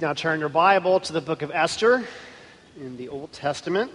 Please 0.00 0.06
now 0.06 0.14
turn 0.14 0.40
your 0.40 0.48
Bible 0.48 0.98
to 0.98 1.12
the 1.12 1.20
book 1.20 1.42
of 1.42 1.50
Esther 1.50 2.02
in 2.80 2.96
the 2.96 3.10
Old 3.10 3.32
Testament 3.32 3.92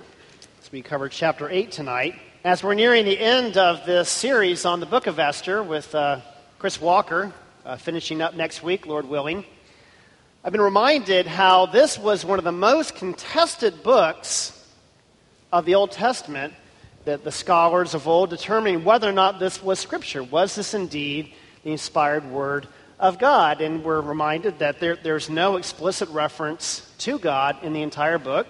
as 0.62 0.72
we 0.72 0.84
cover 0.84 1.09
chapter 1.09 1.50
8 1.50 1.72
tonight. 1.72 2.13
As 2.44 2.63
we're 2.63 2.76
nearing 2.76 3.05
the 3.05 3.20
end 3.20 3.58
of 3.58 3.88
this 3.88 4.08
series 4.08 4.66
on 4.66 4.80
the 4.80 4.86
book 4.86 5.08
of 5.08 5.18
Esther 5.18 5.63
with 5.63 5.96
uh, 5.96 6.22
Chris 6.60 6.80
Walker 6.80 7.34
uh, 7.66 7.77
finishing 7.77 8.22
up 8.22 8.36
next 8.36 8.62
week, 8.62 8.86
Lord 8.86 9.10
willing, 9.10 9.46
I've 10.44 10.52
been 10.52 10.62
reminded 10.62 11.26
how 11.26 11.66
this 11.66 11.98
was 11.98 12.24
one 12.24 12.38
of 12.38 12.46
the 12.46 12.52
most 12.52 12.94
contested 12.94 13.82
books 13.82 14.63
of 15.52 15.65
the 15.65 15.74
Old 15.74 15.91
Testament 15.91 16.54
that 17.05 17.24
the 17.24 17.32
scholars 17.32 17.96
of 17.96 18.08
old 18.08 18.30
determining 18.30 18.84
whether 18.84 19.10
or 19.10 19.13
not 19.13 19.40
this 19.40 19.60
was 19.63 19.80
Scripture. 19.80 20.21
Was 20.21 20.54
this 20.54 20.76
indeed 20.76 21.34
the 21.63 21.71
inspired 21.71 22.30
word 22.30 22.68
of 22.99 23.20
God. 23.20 23.62
And 23.62 23.84
we're 23.84 24.01
reminded 24.01 24.60
that 24.60 24.79
there, 24.79 24.96
there's 24.96 25.29
no 25.29 25.57
explicit 25.57 26.10
reference 26.10 26.91
to 26.99 27.20
God 27.20 27.63
in 27.63 27.74
the 27.74 27.82
entire 27.82 28.18
book. 28.18 28.48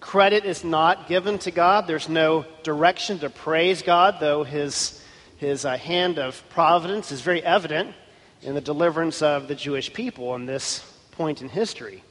Credit 0.00 0.44
is 0.44 0.62
not 0.62 1.08
given 1.08 1.38
to 1.40 1.50
God. 1.50 1.86
There's 1.86 2.08
no 2.08 2.44
direction 2.62 3.18
to 3.20 3.30
praise 3.30 3.82
God, 3.82 4.16
though 4.20 4.44
his, 4.44 5.02
his 5.38 5.64
uh, 5.64 5.76
hand 5.76 6.18
of 6.18 6.42
providence 6.50 7.10
is 7.10 7.20
very 7.20 7.42
evident 7.42 7.94
in 8.42 8.54
the 8.54 8.60
deliverance 8.60 9.22
of 9.22 9.48
the 9.48 9.54
Jewish 9.54 9.92
people 9.92 10.34
in 10.34 10.46
this 10.46 10.80
point 11.12 11.42
in 11.42 11.48
history. 11.48 12.02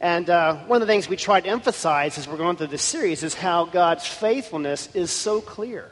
And 0.00 0.30
uh, 0.30 0.56
one 0.66 0.80
of 0.80 0.86
the 0.88 0.92
things 0.92 1.08
we 1.08 1.16
try 1.16 1.40
to 1.40 1.48
emphasize 1.48 2.16
as 2.16 2.26
we're 2.26 2.38
going 2.38 2.56
through 2.56 2.68
this 2.68 2.82
series 2.82 3.22
is 3.22 3.34
how 3.34 3.66
God's 3.66 4.06
faithfulness 4.06 4.94
is 4.94 5.10
so 5.10 5.40
clear 5.40 5.90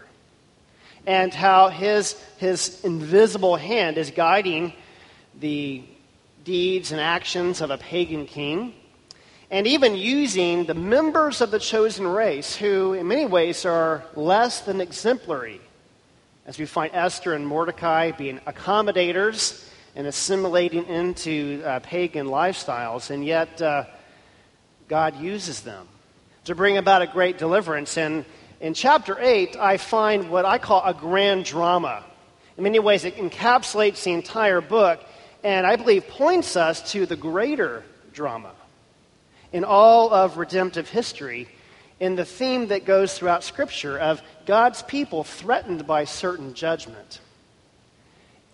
and 1.08 1.32
how 1.32 1.70
his, 1.70 2.12
his 2.36 2.84
invisible 2.84 3.56
hand 3.56 3.96
is 3.96 4.10
guiding 4.10 4.74
the 5.40 5.82
deeds 6.44 6.92
and 6.92 7.00
actions 7.00 7.62
of 7.62 7.70
a 7.70 7.78
pagan 7.78 8.26
king, 8.26 8.74
and 9.50 9.66
even 9.66 9.96
using 9.96 10.66
the 10.66 10.74
members 10.74 11.40
of 11.40 11.50
the 11.50 11.58
chosen 11.58 12.06
race, 12.06 12.54
who 12.54 12.92
in 12.92 13.08
many 13.08 13.24
ways 13.24 13.64
are 13.64 14.04
less 14.16 14.60
than 14.60 14.82
exemplary, 14.82 15.62
as 16.44 16.58
we 16.58 16.66
find 16.66 16.94
Esther 16.94 17.32
and 17.32 17.46
Mordecai 17.46 18.10
being 18.10 18.38
accommodators 18.40 19.66
and 19.96 20.06
assimilating 20.06 20.84
into 20.88 21.62
uh, 21.64 21.80
pagan 21.80 22.26
lifestyles, 22.26 23.08
and 23.08 23.24
yet 23.24 23.62
uh, 23.62 23.84
God 24.88 25.16
uses 25.16 25.62
them 25.62 25.88
to 26.44 26.54
bring 26.54 26.76
about 26.76 27.00
a 27.00 27.06
great 27.06 27.38
deliverance. 27.38 27.96
And 27.96 28.26
in 28.60 28.74
chapter 28.74 29.16
8, 29.18 29.56
I 29.56 29.76
find 29.76 30.30
what 30.30 30.44
I 30.44 30.58
call 30.58 30.82
a 30.84 30.94
grand 30.94 31.44
drama. 31.44 32.04
In 32.56 32.64
many 32.64 32.78
ways, 32.78 33.04
it 33.04 33.16
encapsulates 33.16 34.02
the 34.02 34.12
entire 34.12 34.60
book 34.60 35.00
and 35.44 35.66
I 35.66 35.76
believe 35.76 36.08
points 36.08 36.56
us 36.56 36.92
to 36.92 37.06
the 37.06 37.16
greater 37.16 37.84
drama 38.12 38.52
in 39.52 39.64
all 39.64 40.12
of 40.12 40.36
redemptive 40.36 40.88
history 40.88 41.48
in 42.00 42.16
the 42.16 42.24
theme 42.24 42.68
that 42.68 42.84
goes 42.84 43.16
throughout 43.16 43.44
Scripture 43.44 43.98
of 43.98 44.20
God's 44.46 44.82
people 44.82 45.24
threatened 45.24 45.86
by 45.86 46.04
certain 46.04 46.54
judgment 46.54 47.20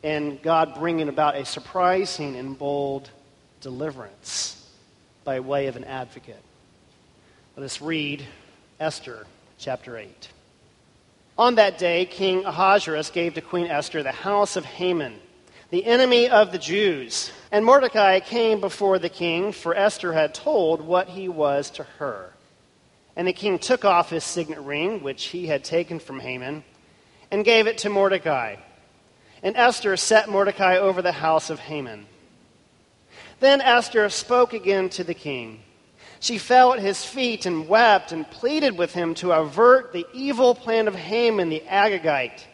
and 0.02 0.40
God 0.42 0.74
bringing 0.74 1.08
about 1.08 1.36
a 1.36 1.44
surprising 1.44 2.36
and 2.36 2.58
bold 2.58 3.10
deliverance 3.60 4.68
by 5.24 5.40
way 5.40 5.66
of 5.66 5.76
an 5.76 5.84
advocate. 5.84 6.42
Let 7.56 7.64
us 7.64 7.80
read 7.80 8.22
Esther 8.78 9.26
chapter 9.64 9.96
8. 9.96 10.28
On 11.38 11.54
that 11.54 11.78
day, 11.78 12.04
King 12.04 12.44
Ahasuerus 12.44 13.08
gave 13.08 13.32
to 13.32 13.40
Queen 13.40 13.66
Esther 13.66 14.02
the 14.02 14.12
house 14.12 14.56
of 14.56 14.66
Haman, 14.66 15.18
the 15.70 15.86
enemy 15.86 16.28
of 16.28 16.52
the 16.52 16.58
Jews. 16.58 17.32
And 17.50 17.64
Mordecai 17.64 18.20
came 18.20 18.60
before 18.60 18.98
the 18.98 19.08
king, 19.08 19.52
for 19.52 19.74
Esther 19.74 20.12
had 20.12 20.34
told 20.34 20.82
what 20.82 21.08
he 21.08 21.30
was 21.30 21.70
to 21.70 21.84
her. 21.98 22.34
And 23.16 23.26
the 23.26 23.32
king 23.32 23.58
took 23.58 23.86
off 23.86 24.10
his 24.10 24.22
signet 24.22 24.60
ring, 24.60 25.02
which 25.02 25.24
he 25.28 25.46
had 25.46 25.64
taken 25.64 25.98
from 25.98 26.20
Haman, 26.20 26.62
and 27.30 27.42
gave 27.42 27.66
it 27.66 27.78
to 27.78 27.88
Mordecai. 27.88 28.56
And 29.42 29.56
Esther 29.56 29.96
set 29.96 30.28
Mordecai 30.28 30.76
over 30.76 31.00
the 31.00 31.12
house 31.12 31.48
of 31.48 31.58
Haman. 31.58 32.04
Then 33.40 33.62
Esther 33.62 34.10
spoke 34.10 34.52
again 34.52 34.90
to 34.90 35.04
the 35.04 35.14
king. 35.14 35.62
She 36.24 36.38
fell 36.38 36.72
at 36.72 36.80
his 36.80 37.04
feet 37.04 37.44
and 37.44 37.68
wept 37.68 38.10
and 38.10 38.30
pleaded 38.30 38.78
with 38.78 38.94
him 38.94 39.12
to 39.16 39.32
avert 39.32 39.92
the 39.92 40.06
evil 40.14 40.54
plan 40.54 40.88
of 40.88 40.94
Haman 40.94 41.50
the 41.50 41.62
Agagite 41.68 42.46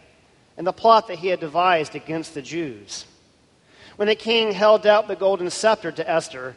and 0.57 0.67
the 0.67 0.73
plot 0.73 1.07
that 1.07 1.21
he 1.21 1.29
had 1.29 1.39
devised 1.39 1.95
against 1.95 2.35
the 2.35 2.43
Jews. 2.43 3.07
When 3.95 4.09
the 4.09 4.17
king 4.17 4.51
held 4.51 4.89
out 4.89 5.07
the 5.07 5.15
golden 5.15 5.51
scepter 5.51 5.93
to 5.93 6.11
Esther, 6.11 6.57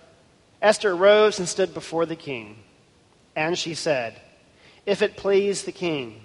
Esther 0.60 0.96
rose 0.96 1.38
and 1.38 1.48
stood 1.48 1.76
before 1.76 2.08
the 2.08 2.16
king. 2.16 2.58
And 3.36 3.60
she 3.60 3.76
said, 3.76 4.20
If 4.88 5.04
it 5.04 5.16
please 5.16 5.66
the 5.66 5.72
king, 5.72 6.20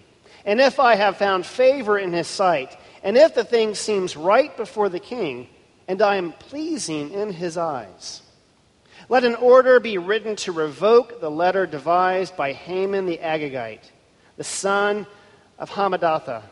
and 0.47 0.59
if 0.59 0.81
I 0.81 0.94
have 0.94 1.19
found 1.19 1.44
favor 1.44 1.99
in 1.99 2.15
his 2.15 2.28
sight, 2.28 2.75
and 3.03 3.19
if 3.19 3.34
the 3.34 3.44
thing 3.44 3.75
seems 3.75 4.16
right 4.16 4.56
before 4.56 4.88
the 4.88 5.00
king, 5.00 5.49
and 5.87 6.00
I 6.00 6.16
am 6.16 6.32
pleasing 6.32 7.12
in 7.12 7.34
his 7.34 7.59
eyes, 7.59 8.22
let 9.08 9.24
an 9.24 9.34
order 9.36 9.80
be 9.80 9.96
written 9.96 10.36
to 10.36 10.52
revoke 10.52 11.20
the 11.20 11.30
letter 11.30 11.66
devised 11.66 12.36
by 12.36 12.52
Haman 12.52 13.06
the 13.06 13.19
Agagite, 13.19 13.91
the 14.36 14.44
son 14.44 15.06
of 15.58 15.70
Hammedatha, 15.70 16.42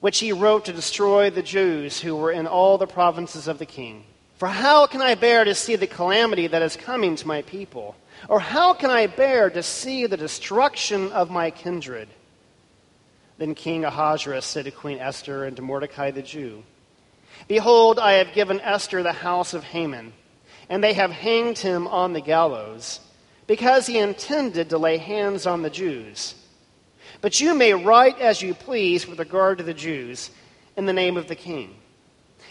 which 0.00 0.18
he 0.18 0.32
wrote 0.32 0.64
to 0.64 0.72
destroy 0.72 1.30
the 1.30 1.42
Jews 1.42 2.00
who 2.00 2.16
were 2.16 2.32
in 2.32 2.46
all 2.46 2.78
the 2.78 2.86
provinces 2.86 3.46
of 3.46 3.58
the 3.58 3.66
king. 3.66 4.04
For 4.36 4.48
how 4.48 4.86
can 4.86 5.00
I 5.00 5.14
bear 5.14 5.44
to 5.44 5.54
see 5.54 5.76
the 5.76 5.86
calamity 5.86 6.48
that 6.48 6.62
is 6.62 6.76
coming 6.76 7.14
to 7.16 7.28
my 7.28 7.42
people? 7.42 7.94
Or 8.28 8.40
how 8.40 8.74
can 8.74 8.90
I 8.90 9.06
bear 9.06 9.48
to 9.48 9.62
see 9.62 10.06
the 10.06 10.16
destruction 10.16 11.12
of 11.12 11.30
my 11.30 11.50
kindred? 11.50 12.08
Then 13.38 13.54
King 13.54 13.84
Ahasuerus 13.84 14.44
said 14.44 14.64
to 14.64 14.70
Queen 14.72 14.98
Esther 14.98 15.44
and 15.44 15.56
to 15.56 15.62
Mordecai 15.62 16.10
the 16.10 16.22
Jew, 16.22 16.64
Behold, 17.48 17.98
I 17.98 18.14
have 18.14 18.32
given 18.32 18.60
Esther 18.60 19.02
the 19.02 19.12
house 19.12 19.54
of 19.54 19.64
Haman 19.64 20.12
and 20.68 20.82
they 20.82 20.94
have 20.94 21.10
hanged 21.10 21.58
him 21.58 21.86
on 21.86 22.12
the 22.12 22.20
gallows 22.20 23.00
because 23.46 23.86
he 23.86 23.98
intended 23.98 24.70
to 24.70 24.78
lay 24.78 24.96
hands 24.96 25.46
on 25.46 25.62
the 25.62 25.70
Jews. 25.70 26.34
But 27.20 27.40
you 27.40 27.54
may 27.54 27.74
write 27.74 28.20
as 28.20 28.42
you 28.42 28.54
please 28.54 29.06
with 29.06 29.18
regard 29.18 29.58
to 29.58 29.64
the 29.64 29.74
Jews 29.74 30.30
in 30.76 30.86
the 30.86 30.92
name 30.92 31.16
of 31.16 31.28
the 31.28 31.34
king, 31.34 31.74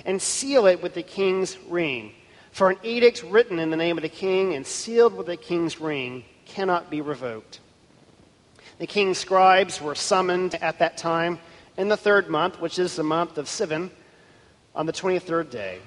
and 0.06 0.22
seal 0.22 0.66
it 0.66 0.81
with 0.81 0.94
the 0.94 1.03
king's 1.03 1.57
ring. 1.68 2.13
For 2.51 2.69
an 2.69 2.78
edict 2.84 3.24
written 3.24 3.60
in 3.60 3.71
the 3.71 3.77
name 3.77 3.98
of 3.98 4.04
the 4.04 4.10
king 4.10 4.54
and 4.54 4.66
sealed 4.66 5.16
with 5.16 5.27
the 5.27 5.38
king's 5.38 5.81
ring 5.81 6.24
cannot 6.45 6.89
be 6.89 7.01
revoked. 7.01 7.59
The 8.80 8.88
king's 8.88 9.18
scribes 9.18 9.81
were 9.81 9.95
summoned 9.95 10.56
at 10.56 10.80
that 10.80 10.98
time 10.98 11.39
in 11.77 11.88
the 11.88 11.98
third 11.98 12.30
month, 12.30 12.59
which 12.62 12.80
is 12.80 12.95
the 12.95 13.04
month 13.04 13.38
of 13.38 13.45
Sivan, 13.45 13.89
on 14.75 14.86
the 14.86 14.94
23rd 14.94 15.50
day. 15.50 15.80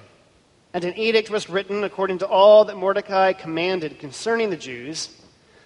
And 0.77 0.85
an 0.85 0.95
edict 0.95 1.31
was 1.31 1.49
written 1.49 1.83
according 1.83 2.19
to 2.19 2.27
all 2.27 2.65
that 2.65 2.77
Mordecai 2.77 3.33
commanded 3.33 3.97
concerning 3.97 4.51
the 4.51 4.55
Jews 4.55 5.09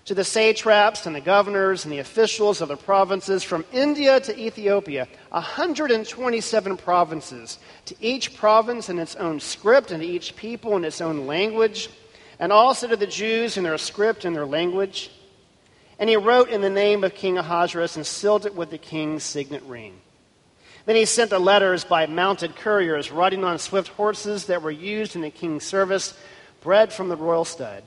to 0.06 0.14
the 0.14 0.24
satraps 0.24 1.06
and 1.06 1.14
the 1.14 1.20
governors 1.20 1.84
and 1.84 1.92
the 1.92 2.00
officials 2.00 2.62
of 2.62 2.70
the 2.70 2.78
provinces 2.78 3.44
from 3.44 3.66
India 3.74 4.22
to 4.22 4.40
Ethiopia, 4.40 5.10
127 5.32 6.78
provinces, 6.78 7.60
to 7.88 7.96
each 8.00 8.38
province 8.38 8.88
in 8.88 9.00
its 9.00 9.18
own 9.18 9.42
script 9.42 9.92
and 9.92 10.02
to 10.02 10.08
each 10.08 10.38
people 10.38 10.78
in 10.78 10.86
its 10.86 11.02
own 11.02 11.28
language, 11.28 11.90
and 12.40 12.54
also 12.54 12.88
to 12.88 12.96
the 12.96 13.06
Jews 13.06 13.58
in 13.58 13.66
their 13.66 13.78
script 13.78 14.24
and 14.24 14.34
their 14.34 14.46
language. 14.46 15.12
And 16.00 16.10
he 16.10 16.16
wrote 16.16 16.48
in 16.48 16.62
the 16.62 16.70
name 16.70 17.04
of 17.04 17.16
King 17.16 17.38
Ahasuerus 17.38 17.98
and 17.98 18.08
sealed 18.08 18.46
it 18.46 18.56
with 18.56 18.70
the 18.70 18.78
king's 18.78 19.24
signet 19.26 19.64
ring. 19.64 20.00
Then 20.86 20.96
he 20.96 21.06
sent 21.06 21.30
the 21.30 21.40
letters 21.40 21.84
by 21.84 22.08
mounted 22.08 22.56
couriers 22.56 23.12
riding 23.12 23.44
on 23.44 23.60
swift 23.60 23.90
horses 23.90 24.46
that 24.46 24.62
were 24.62 24.72
used 24.72 25.16
in 25.16 25.22
the 25.22 25.30
king's 25.30 25.64
service, 25.64 26.18
bred 26.62 26.92
from 26.92 27.10
the 27.10 27.16
royal 27.16 27.46
stud. 27.46 27.84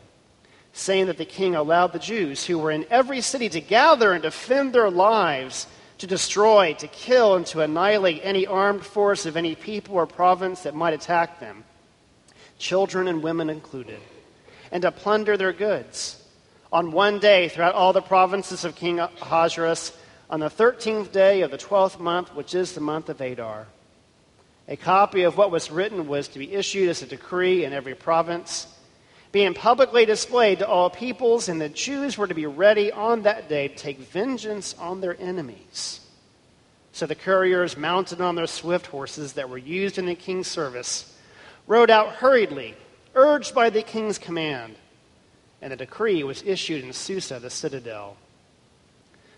saying 0.75 1.07
that 1.07 1.17
the 1.17 1.25
king 1.25 1.55
allowed 1.55 1.93
the 1.93 1.99
Jews 2.01 2.45
who 2.45 2.59
were 2.59 2.73
in 2.73 2.85
every 2.91 3.21
city 3.21 3.49
to 3.49 3.61
gather 3.61 4.13
and 4.13 4.23
defend 4.23 4.73
their 4.73 4.91
lives, 4.91 5.69
to 5.99 6.07
destroy, 6.07 6.75
to 6.75 6.89
kill, 6.89 7.37
and 7.37 7.47
to 7.47 7.61
annihilate 7.61 8.21
any 8.25 8.45
armed 8.45 8.85
force 8.85 9.25
of 9.25 9.37
any 9.37 9.55
people 9.55 9.95
or 9.95 10.07
province 10.07 10.65
that 10.65 10.75
might 10.75 10.93
attack 10.93 11.39
them, 11.39 11.63
children 12.59 13.07
and 13.07 13.23
women 13.23 13.49
included, 13.49 14.01
and 14.73 14.83
to 14.83 14.91
plunder 14.91 15.37
their 15.37 15.53
goods. 15.53 16.21
On 16.73 16.91
one 16.91 17.21
day, 17.21 17.49
throughout 17.49 17.77
all 17.77 17.93
the 17.93 18.03
provinces 18.03 18.65
of 18.65 18.75
King 18.75 18.99
Ahasuerus, 18.99 19.97
on 20.31 20.41
the 20.41 20.51
thirteenth 20.51 21.13
day 21.13 21.43
of 21.43 21.51
the 21.51 21.59
twelfth 21.59 21.99
month, 21.99 22.35
which 22.35 22.55
is 22.55 22.73
the 22.73 22.81
month 22.81 23.09
of 23.09 23.21
Adar. 23.21 23.67
A 24.69 24.77
copy 24.77 25.23
of 25.23 25.37
what 25.37 25.51
was 25.51 25.71
written 25.71 26.09
was 26.09 26.29
to 26.29 26.39
be 26.39 26.53
issued 26.53 26.89
as 26.89 27.03
a 27.03 27.07
decree 27.07 27.65
in 27.65 27.73
every 27.73 27.95
province 27.95 28.67
being 29.35 29.53
publicly 29.53 30.07
displayed 30.07 30.61
to 30.61 30.69
all 30.69 30.89
peoples, 30.89 31.49
and 31.49 31.61
the 31.61 31.69
Jews 31.69 32.17
were 32.17 32.29
to 32.29 32.35
be 32.35 32.47
ready 32.47 32.93
on 32.93 33.23
that 33.23 33.49
day 33.49 33.67
to 33.67 33.75
take 33.75 33.99
vengeance 33.99 34.77
on 34.79 35.01
their 35.01 35.21
enemies. 35.21 35.99
So 36.93 37.05
the 37.07 37.17
couriers, 37.17 37.77
mounted 37.77 38.21
on 38.21 38.37
their 38.37 38.47
swift 38.47 38.87
horses 38.87 39.33
that 39.33 39.51
were 39.51 39.59
used 39.59 39.99
in 39.99 40.07
the 40.07 40.15
king's 40.15 40.47
service, 40.47 41.19
rode 41.67 41.91
out 41.91 42.11
hurriedly, 42.11 42.77
urged 43.17 43.57
by 43.57 43.71
the 43.71 43.83
king's 43.83 44.19
command, 44.19 44.77
and 45.61 45.73
a 45.73 45.77
decree 45.77 46.23
was 46.23 46.45
issued 46.45 46.85
in 46.85 46.93
Susa, 46.93 47.41
the 47.41 47.51
citadel. 47.51 48.17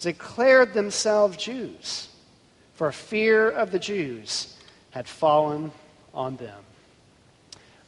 declared 0.00 0.74
themselves 0.74 1.36
Jews, 1.36 2.08
for 2.74 2.90
fear 2.92 3.48
of 3.50 3.70
the 3.70 3.78
Jews 3.78 4.56
had 4.90 5.08
fallen 5.08 5.72
on 6.12 6.36
them. 6.36 6.62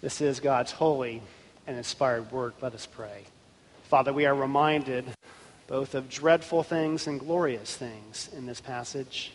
This 0.00 0.20
is 0.20 0.40
God's 0.40 0.72
holy 0.72 1.22
and 1.66 1.76
inspired 1.76 2.30
word. 2.30 2.54
Let 2.60 2.74
us 2.74 2.86
pray. 2.86 3.24
Father, 3.84 4.12
we 4.12 4.26
are 4.26 4.34
reminded 4.34 5.04
both 5.66 5.94
of 5.94 6.08
dreadful 6.08 6.62
things 6.62 7.06
and 7.06 7.18
glorious 7.18 7.76
things 7.76 8.30
in 8.36 8.46
this 8.46 8.60
passage. 8.60 9.32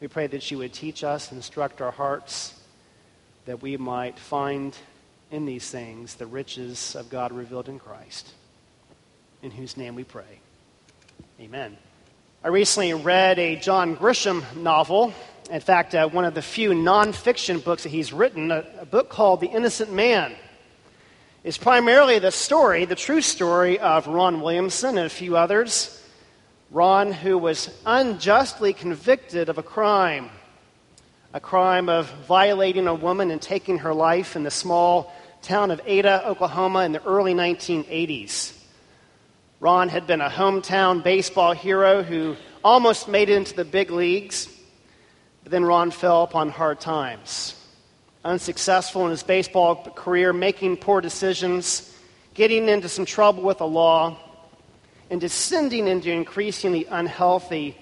We 0.00 0.08
pray 0.08 0.26
that 0.28 0.50
you 0.50 0.58
would 0.58 0.72
teach 0.72 1.04
us, 1.04 1.32
instruct 1.32 1.80
our 1.80 1.90
hearts, 1.90 2.60
that 3.46 3.62
we 3.62 3.76
might 3.76 4.18
find 4.18 4.76
in 5.30 5.46
these 5.46 5.70
things 5.70 6.14
the 6.14 6.26
riches 6.26 6.94
of 6.94 7.10
God 7.10 7.32
revealed 7.32 7.68
in 7.68 7.78
Christ, 7.78 8.32
in 9.42 9.50
whose 9.50 9.76
name 9.76 9.94
we 9.94 10.04
pray. 10.04 10.40
Amen. 11.40 11.76
I 12.42 12.48
recently 12.48 12.94
read 12.94 13.38
a 13.38 13.56
John 13.56 13.96
Grisham 13.96 14.56
novel 14.56 15.12
in 15.50 15.60
fact, 15.60 15.94
uh, 15.94 16.08
one 16.08 16.24
of 16.24 16.34
the 16.34 16.40
few 16.40 16.70
nonfiction 16.70 17.62
books 17.62 17.82
that 17.82 17.90
he's 17.90 18.14
written, 18.14 18.50
a, 18.50 18.64
a 18.80 18.86
book 18.86 19.10
called 19.10 19.40
The 19.40 19.48
Innocent 19.48 19.92
Man, 19.92 20.34
is 21.42 21.58
primarily 21.58 22.18
the 22.18 22.30
story, 22.30 22.86
the 22.86 22.94
true 22.94 23.20
story 23.20 23.78
of 23.78 24.06
Ron 24.06 24.40
Williamson 24.40 24.96
and 24.96 25.06
a 25.06 25.10
few 25.10 25.36
others. 25.36 26.02
Ron, 26.70 27.12
who 27.12 27.36
was 27.36 27.68
unjustly 27.84 28.72
convicted 28.72 29.50
of 29.50 29.58
a 29.58 29.62
crime, 29.62 30.30
a 31.34 31.40
crime 31.40 31.90
of 31.90 32.08
violating 32.26 32.88
a 32.88 32.94
woman 32.94 33.30
and 33.30 33.42
taking 33.42 33.78
her 33.78 33.92
life 33.92 34.36
in 34.36 34.44
the 34.44 34.50
small 34.50 35.12
town 35.42 35.70
of 35.70 35.80
Ada, 35.84 36.26
Oklahoma, 36.26 36.84
in 36.84 36.92
the 36.92 37.04
early 37.04 37.34
1980s. 37.34 38.63
Ron 39.64 39.88
had 39.88 40.06
been 40.06 40.20
a 40.20 40.28
hometown 40.28 41.02
baseball 41.02 41.54
hero 41.54 42.02
who 42.02 42.36
almost 42.62 43.08
made 43.08 43.30
it 43.30 43.36
into 43.36 43.54
the 43.54 43.64
big 43.64 43.90
leagues. 43.90 44.46
But 45.42 45.52
then 45.52 45.64
Ron 45.64 45.90
fell 45.90 46.22
upon 46.22 46.50
hard 46.50 46.80
times. 46.80 47.54
Unsuccessful 48.26 49.06
in 49.06 49.10
his 49.10 49.22
baseball 49.22 49.76
career, 49.76 50.34
making 50.34 50.76
poor 50.76 51.00
decisions, 51.00 51.96
getting 52.34 52.68
into 52.68 52.90
some 52.90 53.06
trouble 53.06 53.42
with 53.42 53.56
the 53.56 53.66
law, 53.66 54.18
and 55.08 55.18
descending 55.18 55.88
into 55.88 56.10
increasingly 56.10 56.84
unhealthy 56.84 57.74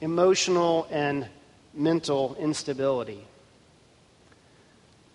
emotional 0.00 0.88
and 0.90 1.28
mental 1.74 2.34
instability. 2.40 3.22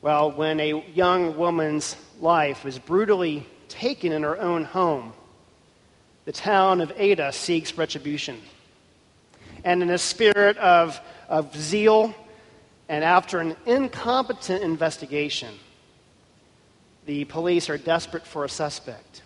Well, 0.03 0.29
when 0.33 0.59
a 0.59 0.85
young 0.93 1.35
woman's 1.35 1.95
life 2.19 2.63
was 2.63 2.77
brutally 2.77 3.47
taken 3.69 4.11
in 4.11 4.21
her 4.21 4.39
own 4.39 4.65
home, 4.65 5.13
the 6.25 6.31
town 6.31 6.81
of 6.81 6.91
Ada 6.95 7.31
seeks 7.31 7.77
retribution. 7.77 8.39
And 9.63 9.83
in 9.83 9.89
a 9.89 9.97
spirit 9.97 10.57
of 10.57 10.99
of 11.31 11.55
zeal, 11.55 12.13
and 12.89 13.03
after 13.03 13.39
an 13.39 13.55
incompetent 13.65 14.61
investigation, 14.61 15.55
the 17.05 17.23
police 17.23 17.69
are 17.69 17.77
desperate 17.77 18.27
for 18.27 18.43
a 18.43 18.49
suspect 18.49 19.23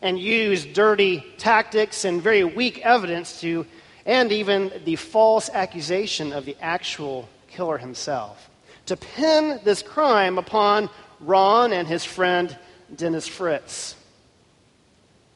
and 0.00 0.18
use 0.18 0.64
dirty 0.64 1.22
tactics 1.36 2.04
and 2.04 2.22
very 2.22 2.44
weak 2.44 2.78
evidence 2.78 3.40
to, 3.40 3.66
and 4.06 4.30
even 4.30 4.72
the 4.84 4.96
false 4.96 5.50
accusation 5.50 6.32
of 6.32 6.44
the 6.46 6.56
actual 6.62 7.28
killer 7.48 7.76
himself, 7.76 8.48
to 8.86 8.96
pin 8.96 9.60
this 9.64 9.82
crime 9.82 10.38
upon 10.38 10.88
Ron 11.20 11.72
and 11.72 11.88
his 11.88 12.04
friend 12.04 12.56
Dennis 12.94 13.26
Fritz. 13.26 13.96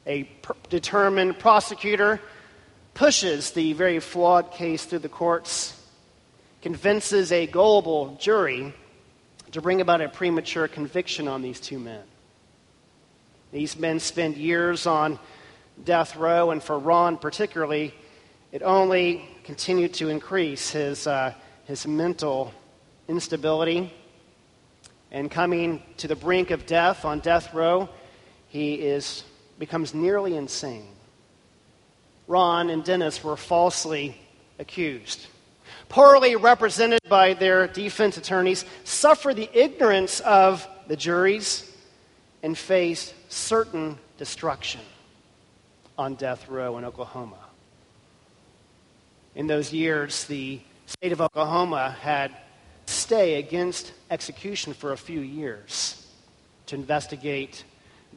A 0.07 0.23
per- 0.23 0.55
determined 0.69 1.37
prosecutor 1.37 2.19
pushes 2.93 3.51
the 3.51 3.73
very 3.73 3.99
flawed 3.99 4.51
case 4.51 4.85
through 4.85 4.99
the 4.99 5.09
courts 5.09 5.79
convinces 6.61 7.31
a 7.31 7.45
gullible 7.45 8.17
jury 8.19 8.73
to 9.51 9.61
bring 9.61 9.81
about 9.81 10.01
a 10.01 10.09
premature 10.09 10.67
conviction 10.67 11.27
on 11.27 11.41
these 11.41 11.59
two 11.59 11.77
men. 11.77 12.03
These 13.51 13.77
men 13.77 13.99
spend 13.99 14.35
years 14.35 14.87
on 14.87 15.19
death 15.83 16.15
row, 16.15 16.51
and 16.51 16.61
for 16.61 16.79
Ron 16.79 17.17
particularly, 17.17 17.93
it 18.51 18.63
only 18.63 19.27
continued 19.43 19.93
to 19.95 20.09
increase 20.09 20.71
his, 20.71 21.05
uh, 21.05 21.33
his 21.65 21.85
mental 21.85 22.53
instability. 23.07 23.93
And 25.11 25.29
coming 25.29 25.83
to 25.97 26.07
the 26.07 26.15
brink 26.15 26.51
of 26.51 26.65
death 26.65 27.05
on 27.05 27.19
death 27.19 27.53
row, 27.53 27.87
he 28.49 28.73
is, 28.75 29.23
becomes 29.59 29.93
nearly 29.93 30.35
insane. 30.35 30.95
Ron 32.27 32.69
and 32.69 32.83
Dennis 32.83 33.23
were 33.23 33.37
falsely 33.37 34.19
accused 34.59 35.27
poorly 35.89 36.35
represented 36.35 36.99
by 37.07 37.33
their 37.33 37.67
defense 37.67 38.17
attorneys, 38.17 38.65
suffer 38.83 39.33
the 39.33 39.49
ignorance 39.53 40.19
of 40.21 40.67
the 40.87 40.95
juries, 40.95 41.71
and 42.43 42.57
face 42.57 43.13
certain 43.29 43.97
destruction 44.17 44.81
on 45.97 46.15
death 46.15 46.47
row 46.47 46.77
in 46.77 46.85
Oklahoma. 46.85 47.39
In 49.35 49.47
those 49.47 49.73
years, 49.73 50.25
the 50.25 50.59
state 50.85 51.11
of 51.11 51.21
Oklahoma 51.21 51.95
had 52.01 52.35
stay 52.85 53.35
against 53.35 53.91
execution 54.09 54.73
for 54.73 54.93
a 54.93 54.97
few 54.97 55.19
years 55.19 56.07
to 56.67 56.75
investigate 56.75 57.63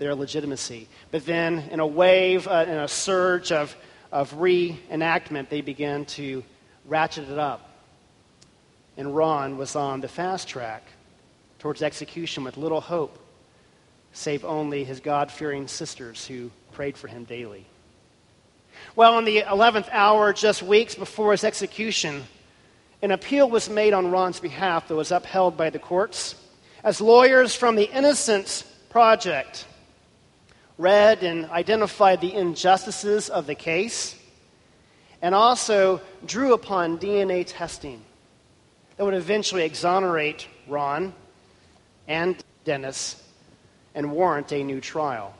their 0.00 0.14
legitimacy. 0.14 0.88
But 1.12 1.26
then, 1.26 1.58
in 1.70 1.78
a 1.78 1.86
wave, 1.86 2.48
uh, 2.48 2.64
in 2.66 2.74
a 2.74 2.88
surge 2.88 3.52
of, 3.52 3.76
of 4.10 4.32
reenactment, 4.32 5.50
they 5.50 5.60
began 5.60 6.06
to 6.06 6.42
ratchet 6.86 7.28
it 7.28 7.38
up. 7.38 7.68
And 8.96 9.14
Ron 9.14 9.58
was 9.58 9.76
on 9.76 10.00
the 10.00 10.08
fast 10.08 10.48
track 10.48 10.82
towards 11.58 11.82
execution 11.82 12.44
with 12.44 12.56
little 12.56 12.80
hope, 12.80 13.18
save 14.12 14.42
only 14.44 14.84
his 14.84 15.00
God 15.00 15.30
fearing 15.30 15.68
sisters 15.68 16.26
who 16.26 16.50
prayed 16.72 16.96
for 16.96 17.06
him 17.06 17.24
daily. 17.24 17.66
Well, 18.96 19.18
in 19.18 19.26
the 19.26 19.42
11th 19.42 19.90
hour, 19.92 20.32
just 20.32 20.62
weeks 20.62 20.94
before 20.94 21.32
his 21.32 21.44
execution, 21.44 22.24
an 23.02 23.10
appeal 23.10 23.50
was 23.50 23.68
made 23.68 23.92
on 23.92 24.10
Ron's 24.10 24.40
behalf 24.40 24.88
that 24.88 24.94
was 24.94 25.12
upheld 25.12 25.58
by 25.58 25.68
the 25.68 25.78
courts. 25.78 26.34
As 26.82 27.02
lawyers 27.02 27.54
from 27.54 27.76
the 27.76 27.90
Innocence 27.94 28.62
Project 28.88 29.66
read 30.80 31.22
and 31.22 31.46
identified 31.50 32.20
the 32.20 32.32
injustices 32.32 33.28
of 33.28 33.46
the 33.46 33.54
case, 33.54 34.16
and 35.20 35.34
also 35.34 36.00
drew 36.24 36.54
upon 36.54 36.98
DNA 36.98 37.44
testing 37.46 38.02
that 38.96 39.04
would 39.04 39.14
eventually 39.14 39.64
exonerate 39.64 40.48
Ron 40.66 41.12
and 42.08 42.42
Dennis 42.64 43.22
and 43.94 44.10
warrant 44.12 44.52
a 44.52 44.64
new 44.64 44.80
trial. 44.80 45.34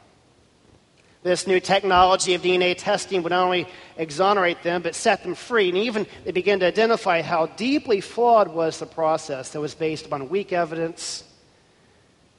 This 1.22 1.46
new 1.46 1.60
technology 1.60 2.34
of 2.34 2.42
DNA 2.42 2.74
testing 2.76 3.22
would 3.22 3.30
not 3.30 3.44
only 3.44 3.68
exonerate 3.98 4.62
them, 4.62 4.80
but 4.80 4.94
set 4.94 5.22
them 5.22 5.34
free. 5.34 5.68
And 5.68 5.76
even 5.76 6.06
they 6.24 6.32
began 6.32 6.60
to 6.60 6.66
identify 6.66 7.20
how 7.20 7.46
deeply 7.46 8.00
flawed 8.00 8.48
was 8.48 8.78
the 8.78 8.86
process 8.86 9.50
that 9.50 9.60
was 9.60 9.74
based 9.74 10.06
upon 10.06 10.30
weak 10.30 10.52
evidence. 10.52 11.24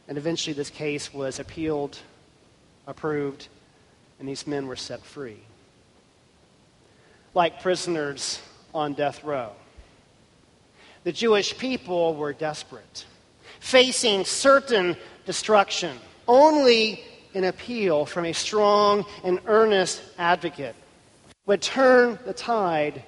And 0.07 0.17
eventually, 0.17 0.53
this 0.53 0.71
case 0.71 1.13
was 1.13 1.39
appealed, 1.39 1.99
approved, 2.91 3.47
and 4.19 4.27
these 4.27 4.45
men 4.45 4.67
were 4.67 4.75
set 4.75 5.03
free. 5.03 5.39
Like 7.33 7.61
prisoners 7.61 8.39
on 8.73 8.93
death 8.93 9.23
row. 9.23 9.53
The 11.03 11.11
Jewish 11.11 11.57
people 11.57 12.15
were 12.15 12.33
desperate, 12.33 13.05
facing 13.59 14.25
certain 14.25 14.95
destruction. 15.25 15.97
Only 16.27 17.03
an 17.33 17.45
appeal 17.45 18.05
from 18.05 18.25
a 18.25 18.33
strong 18.33 19.05
and 19.23 19.39
earnest 19.47 20.01
advocate 20.19 20.75
would 21.47 21.61
turn 21.61 22.19
the 22.25 22.33
tide 22.33 23.03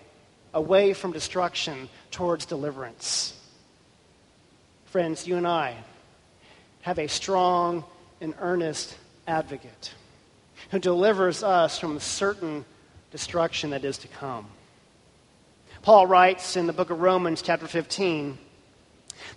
away 0.54 0.94
from 0.94 1.12
destruction 1.12 1.90
towards 2.10 2.46
deliverance. 2.46 3.40
Friends, 4.86 5.28
you 5.28 5.38
and 5.38 5.48
I 5.48 5.75
have 6.82 7.00
a 7.00 7.08
strong 7.08 7.84
and 8.22 8.34
earnest 8.40 8.98
advocate 9.27 9.94
who 10.72 10.80
delivers 10.80 11.44
us 11.44 11.77
from 11.77 11.94
the 11.94 12.01
certain 12.01 12.65
destruction 13.12 13.72
that 13.72 13.86
is 13.86 13.98
to 14.00 14.08
come. 14.08 14.48
Paul 15.82 16.08
writes 16.08 16.56
in 16.56 16.65
the 16.65 16.74
book 16.74 16.89
of 16.89 17.01
Romans, 17.01 17.42
chapter 17.42 17.68
15, 17.68 18.38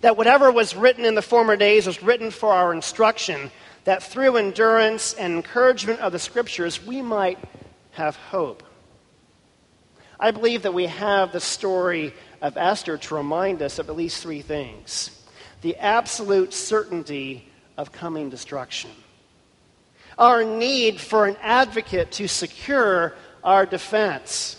that 0.01 0.17
whatever 0.17 0.51
was 0.51 0.75
written 0.75 1.05
in 1.05 1.15
the 1.15 1.21
former 1.21 1.55
days 1.55 1.85
was 1.85 2.01
written 2.01 2.31
for 2.31 2.53
our 2.53 2.73
instruction, 2.73 3.51
that 3.83 4.01
through 4.01 4.37
endurance 4.37 5.13
and 5.13 5.33
encouragement 5.33 5.99
of 5.99 6.11
the 6.11 6.19
scriptures 6.19 6.85
we 6.85 7.01
might 7.01 7.37
have 7.91 8.15
hope. 8.15 8.63
I 10.19 10.31
believe 10.31 10.63
that 10.63 10.73
we 10.73 10.87
have 10.87 11.31
the 11.31 11.39
story 11.39 12.13
of 12.41 12.57
Esther 12.57 12.97
to 12.97 13.15
remind 13.15 13.61
us 13.61 13.77
of 13.77 13.89
at 13.89 13.95
least 13.95 14.21
three 14.21 14.41
things 14.41 15.11
the 15.61 15.75
absolute 15.77 16.53
certainty 16.53 17.47
of 17.77 17.91
coming 17.91 18.29
destruction, 18.29 18.91
our 20.17 20.43
need 20.43 20.99
for 20.99 21.25
an 21.25 21.37
advocate 21.41 22.11
to 22.13 22.27
secure 22.27 23.15
our 23.43 23.65
defense 23.65 24.57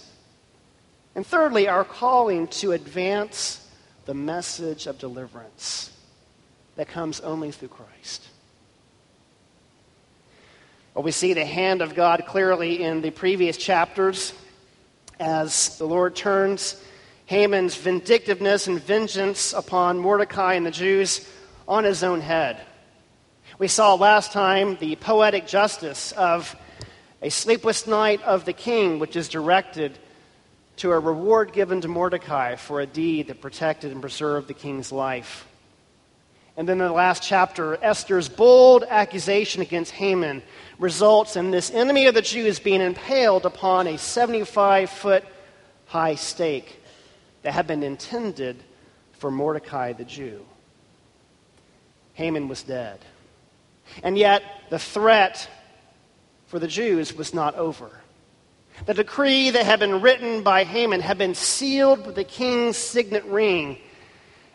and 1.19 1.27
thirdly, 1.27 1.67
our 1.67 1.83
calling 1.83 2.47
to 2.47 2.71
advance 2.71 3.69
the 4.05 4.15
message 4.15 4.87
of 4.87 5.00
deliverance 5.00 5.91
that 6.77 6.87
comes 6.87 7.19
only 7.19 7.50
through 7.50 7.71
Christ. 7.71 8.23
Well, 10.95 11.03
we 11.03 11.11
see 11.11 11.33
the 11.33 11.45
hand 11.45 11.83
of 11.83 11.97
God 11.97 12.25
clearly 12.25 12.85
in 12.85 13.03
the 13.03 13.11
previous 13.11 13.57
chapters 13.57 14.33
as 15.19 15.77
the 15.79 15.87
Lord 15.87 16.15
turns 16.15 16.81
Haman's 17.27 17.75
vindictiveness 17.75 18.69
and 18.69 18.81
vengeance 18.81 19.53
upon 19.53 19.99
Mordecai 19.99 20.55
and 20.55 20.65
the 20.65 20.71
Jews 20.71 21.29
on 21.67 21.83
his 21.83 22.05
own 22.05 22.21
head. 22.21 22.61
We 23.59 23.67
saw 23.67 23.95
last 23.95 24.31
time 24.31 24.77
the 24.77 24.95
poetic 24.95 25.49
justice 25.49 26.12
of 26.12 26.55
a 27.21 27.29
sleepless 27.29 27.88
night 27.88 28.23
of 28.23 28.45
the 28.45 28.53
king, 28.53 29.00
which 29.00 29.17
is 29.17 29.29
directed 29.29 29.99
to 30.77 30.93
a 30.93 30.99
reward 31.00 31.53
given 31.53 31.81
to 31.81 31.88
Mordecai 31.88 32.55
for 32.55 32.81
a 32.81 32.87
deed 32.87 33.27
that 33.27 33.41
protected 33.41 33.91
and 33.91 34.00
preserved 34.00 34.47
the 34.47 34.55
king's 34.55 34.93
life. 34.93 35.49
And 36.57 36.69
then 36.69 36.81
in 36.81 36.87
the 36.87 36.93
last 36.93 37.25
chapter, 37.25 37.77
Esther's 37.83 38.29
bold 38.29 38.85
accusation 38.88 39.61
against 39.61 39.91
Haman 39.91 40.45
results 40.79 41.35
in 41.35 41.50
this 41.50 41.73
enemy 41.73 42.07
of 42.07 42.15
the 42.15 42.23
Jews 42.23 42.61
being 42.61 42.81
impaled 42.81 43.45
upon 43.45 43.88
a 43.88 43.99
75 43.99 44.88
foot 44.88 45.25
high 45.87 46.15
stake 46.15 46.81
that 47.43 47.55
had 47.55 47.67
been 47.67 47.83
intended 47.83 48.62
for 49.15 49.33
Mordecai 49.33 49.95
the 49.95 50.05
Jew. 50.05 50.47
Haman 52.15 52.47
was 52.47 52.62
dead. 52.62 53.00
And 54.02 54.16
yet, 54.16 54.42
the 54.71 54.78
threat 54.78 55.49
for 56.47 56.59
the 56.59 56.68
Jews 56.68 57.14
was 57.14 57.35
not 57.35 57.54
over. 57.54 57.90
The 58.87 58.95
decree 58.95 59.50
that 59.50 59.66
had 59.66 59.80
been 59.80 60.00
written 60.00 60.42
by 60.42 60.64
Haman 60.64 61.00
had 61.00 61.18
been 61.18 61.35
sealed 61.35 62.07
with 62.07 62.14
the 62.14 62.25
king's 62.25 62.76
signet 62.76 63.25
ring, 63.25 63.78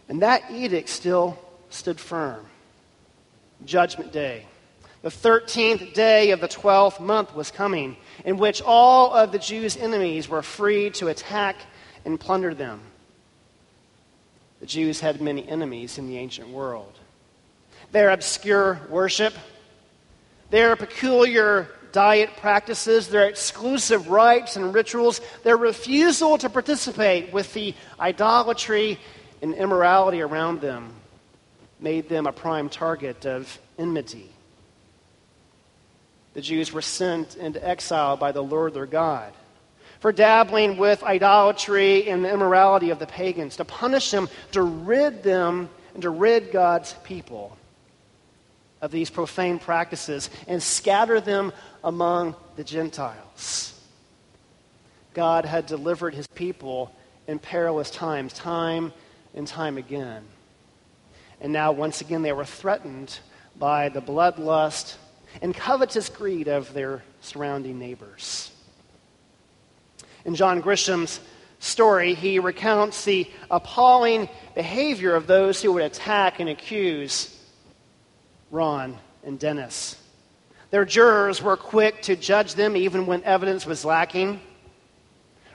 and 0.07 0.21
that 0.21 0.49
edict 0.49 0.89
still 0.89 1.37
stood 1.69 1.99
firm. 1.99 2.45
Judgment 3.65 4.11
Day. 4.11 4.45
The 5.01 5.09
13th 5.09 5.93
day 5.93 6.31
of 6.31 6.39
the 6.39 6.47
12th 6.47 7.01
month 7.01 7.35
was 7.35 7.51
coming, 7.51 7.97
in 8.23 8.37
which 8.37 8.61
all 8.61 9.13
of 9.13 9.33
the 9.33 9.39
Jews' 9.39 9.75
enemies 9.75 10.29
were 10.29 10.41
free 10.41 10.89
to 10.91 11.09
attack 11.09 11.57
and 12.05 12.17
plunder 12.17 12.53
them. 12.53 12.79
The 14.61 14.65
Jews 14.65 15.01
had 15.01 15.21
many 15.21 15.47
enemies 15.47 15.97
in 15.97 16.07
the 16.07 16.17
ancient 16.17 16.47
world. 16.47 16.99
Their 17.93 18.09
obscure 18.09 18.81
worship, 18.89 19.35
their 20.49 20.75
peculiar 20.75 21.69
diet 21.91 22.31
practices, 22.37 23.07
their 23.07 23.27
exclusive 23.29 24.09
rites 24.09 24.55
and 24.55 24.73
rituals, 24.73 25.21
their 25.43 25.57
refusal 25.57 26.39
to 26.39 26.49
participate 26.49 27.31
with 27.31 27.53
the 27.53 27.75
idolatry 27.99 28.99
and 29.43 29.53
immorality 29.53 30.21
around 30.21 30.59
them 30.59 30.91
made 31.79 32.09
them 32.09 32.25
a 32.25 32.31
prime 32.31 32.67
target 32.67 33.27
of 33.27 33.59
enmity. 33.77 34.31
The 36.33 36.41
Jews 36.41 36.73
were 36.73 36.81
sent 36.81 37.35
into 37.35 37.63
exile 37.63 38.17
by 38.17 38.31
the 38.31 38.41
Lord 38.41 38.73
their 38.73 38.87
God 38.87 39.31
for 39.99 40.11
dabbling 40.11 40.77
with 40.77 41.03
idolatry 41.03 42.09
and 42.09 42.25
the 42.25 42.33
immorality 42.33 42.89
of 42.89 42.97
the 42.97 43.05
pagans, 43.05 43.57
to 43.57 43.65
punish 43.65 44.09
them, 44.09 44.27
to 44.51 44.63
rid 44.63 45.21
them, 45.21 45.69
and 45.93 46.01
to 46.01 46.09
rid 46.09 46.51
God's 46.51 46.93
people 47.03 47.55
of 48.83 48.91
these 48.91 49.09
profane 49.09 49.59
practices 49.59 50.29
and 50.45 50.61
scatter 50.61 51.21
them 51.21 51.53
among 51.85 52.35
the 52.57 52.65
Gentiles. 52.65 53.79
God 55.13 55.45
had 55.45 55.67
delivered 55.67 56.13
his 56.13 56.27
people 56.27 56.93
in 57.25 57.39
perilous 57.39 57.89
times, 57.89 58.33
time 58.33 58.91
and 59.33 59.47
time 59.47 59.77
again. 59.77 60.25
And 61.39 61.53
now, 61.53 61.71
once 61.71 62.01
again, 62.01 62.23
they 62.23 62.33
were 62.33 62.43
threatened 62.43 63.17
by 63.57 63.87
the 63.87 64.01
bloodlust 64.01 64.97
and 65.41 65.55
covetous 65.55 66.09
greed 66.09 66.49
of 66.49 66.73
their 66.73 67.03
surrounding 67.21 67.79
neighbors. 67.79 68.51
In 70.25 70.35
John 70.35 70.59
Grisham's 70.59 71.21
story, 71.59 72.15
he 72.15 72.39
recounts 72.39 73.05
the 73.05 73.31
appalling 73.49 74.27
behavior 74.55 75.15
of 75.15 75.25
those 75.25 75.61
who 75.61 75.71
would 75.71 75.83
attack 75.83 76.41
and 76.41 76.49
accuse 76.49 77.39
Ron, 78.53 78.99
and 79.23 79.39
Dennis. 79.39 79.97
Their 80.69 80.85
jurors 80.85 81.41
were 81.41 81.57
quick 81.57 82.03
to 82.03 82.15
judge 82.15 82.53
them 82.53 82.77
even 82.77 83.07
when 83.07 83.23
evidence 83.23 83.65
was 83.65 83.83
lacking. 83.83 84.39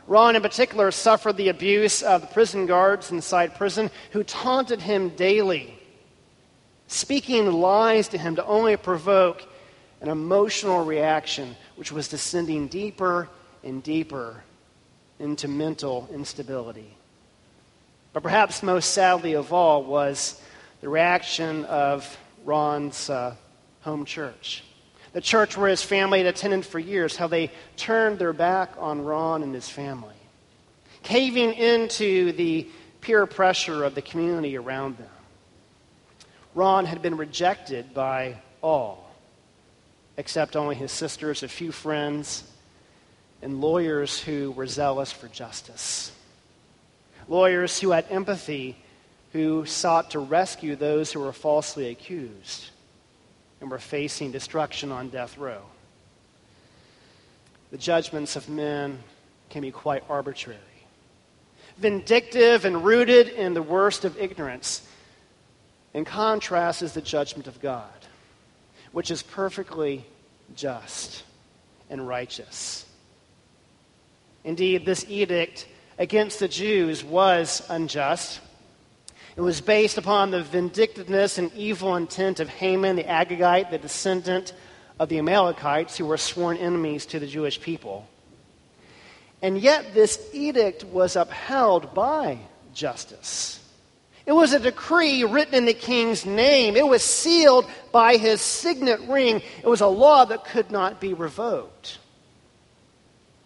Ron, 0.09 0.35
in 0.35 0.43
particular, 0.43 0.91
suffered 0.91 1.37
the 1.37 1.49
abuse 1.49 2.03
of 2.03 2.23
the 2.23 2.27
prison 2.27 2.67
guards 2.67 3.13
inside 3.13 3.55
prison 3.55 3.91
who 4.11 4.25
taunted 4.25 4.83
him 4.83 5.11
daily, 5.11 5.79
speaking 6.89 7.53
lies 7.53 8.09
to 8.09 8.19
him 8.19 8.35
to 8.35 8.45
only 8.45 8.77
provoke 8.77 9.45
an 10.01 10.09
emotional 10.09 10.85
reaction 10.85 11.55
which 11.77 11.93
was 11.93 12.09
descending 12.09 12.67
deeper 12.67 13.29
and 13.63 13.81
deeper 13.85 14.43
into 15.21 15.47
mental 15.47 16.09
instability. 16.13 16.97
But 18.13 18.25
perhaps 18.25 18.61
most 18.61 18.91
sadly 18.91 19.35
of 19.35 19.53
all 19.53 19.85
was 19.85 20.41
the 20.81 20.89
reaction 20.89 21.65
of 21.67 22.19
Ron's 22.49 23.11
uh, 23.11 23.37
home 23.83 24.07
church. 24.07 24.65
The 25.13 25.21
church 25.21 25.59
where 25.59 25.69
his 25.69 25.83
family 25.83 26.21
had 26.21 26.27
attended 26.27 26.65
for 26.65 26.79
years, 26.79 27.15
how 27.15 27.27
they 27.27 27.51
turned 27.77 28.19
their 28.19 28.33
back 28.33 28.73
on 28.79 29.05
Ron 29.05 29.43
and 29.43 29.55
his 29.55 29.69
family, 29.69 30.15
caving 31.03 31.53
into 31.53 32.33
the 32.33 32.67
peer 33.03 33.27
pressure 33.27 33.85
of 33.85 33.95
the 33.95 34.01
community 34.01 34.57
around 34.57 34.97
them. 34.97 35.11
Ron 36.55 36.87
had 36.87 37.03
been 37.03 37.19
rejected 37.19 37.93
by 37.93 38.39
all, 38.63 39.15
except 40.17 40.57
only 40.57 40.75
his 40.75 40.91
sisters, 40.91 41.43
a 41.43 41.49
few 41.49 41.71
friends, 41.71 42.45
and 43.43 43.61
lawyers 43.61 44.23
who 44.23 44.53
were 44.53 44.67
zealous 44.67 45.13
for 45.13 45.29
justice. 45.29 46.13
Lawyers 47.29 47.79
who 47.79 47.91
had 47.91 48.07
empathy 48.09 48.75
who 49.33 49.67
sought 49.67 50.11
to 50.13 50.19
rescue 50.19 50.77
those 50.77 51.13
who 51.13 51.21
were 51.21 51.33
falsely 51.33 51.91
accused 51.91 52.71
and 53.61 53.71
were 53.71 53.79
facing 53.79 54.33
destruction 54.33 54.91
on 54.91 55.09
death 55.09 55.37
row. 55.37 55.63
The 57.71 57.79
judgments 57.79 58.37
of 58.37 58.49
men 58.49 58.99
can 59.51 59.63
be 59.63 59.71
quite 59.71 60.05
arbitrary, 60.09 60.59
vindictive, 61.77 62.65
and 62.65 62.85
rooted 62.85 63.29
in 63.29 63.55
the 63.55 63.63
worst 63.63 64.05
of 64.05 64.19
ignorance. 64.19 64.87
In 65.93 66.05
contrast 66.05 66.83
is 66.83 66.93
the 66.93 67.03
judgment 67.03 67.47
of 67.47 67.61
God, 67.61 67.91
which 68.93 69.11
is 69.11 69.23
perfectly 69.23 70.05
just 70.55 71.25
and 71.91 72.07
righteous. 72.07 72.87
Indeed, 74.45 74.87
this 74.87 75.05
edict 75.09 75.67
against 75.99 76.41
the 76.41 76.49
Jews 76.49 77.05
was 77.05 77.67
unjust. 77.69 78.41
It 79.39 79.43
was 79.43 79.61
based 79.61 79.99
upon 79.99 80.33
the 80.33 80.43
vindictiveness 80.43 81.39
and 81.39 81.53
evil 81.55 81.95
intent 81.95 82.41
of 82.41 82.49
Haman 82.49 82.97
the 82.97 83.05
Agagite, 83.05 83.71
the 83.71 83.79
descendant 83.79 84.53
of 84.99 85.09
the 85.09 85.19
Amalekites, 85.19 85.97
who 85.97 86.07
were 86.07 86.17
sworn 86.17 86.57
enemies 86.57 87.07
to 87.07 87.21
the 87.21 87.27
Jewish 87.29 87.61
people. 87.61 88.09
And 89.41 89.57
yet, 89.57 89.95
this 89.95 90.29
edict 90.33 90.83
was 90.83 91.15
upheld 91.15 91.95
by 91.95 92.41
justice. 92.75 93.61
It 94.27 94.33
was 94.33 94.55
a 94.55 94.59
decree 94.59 95.23
written 95.23 95.55
in 95.55 95.67
the 95.67 95.73
king's 95.73 96.27
name. 96.27 96.75
It 96.75 96.89
was 96.89 97.05
sealed 97.05 97.65
by 97.93 98.17
his 98.17 98.41
signet 98.41 99.03
ring. 99.03 99.41
It 99.63 99.69
was 99.69 99.83
a 99.83 99.87
law 99.87 100.25
that 100.25 100.47
could 100.47 100.73
not 100.73 101.01
be 101.01 101.15
revoked. 101.15 101.99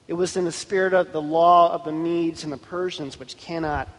It 0.09 0.15
was 0.15 0.39
in 0.39 0.47
the 0.47 0.53
spirit 0.53 0.95
of 0.95 1.13
the 1.13 1.21
law 1.21 1.71
of 1.71 1.85
the 1.85 1.93
Medes 1.93 2.45
and 2.45 2.53
the 2.53 2.57
Persians, 2.57 3.21
which 3.21 3.37
cannot 3.37 3.91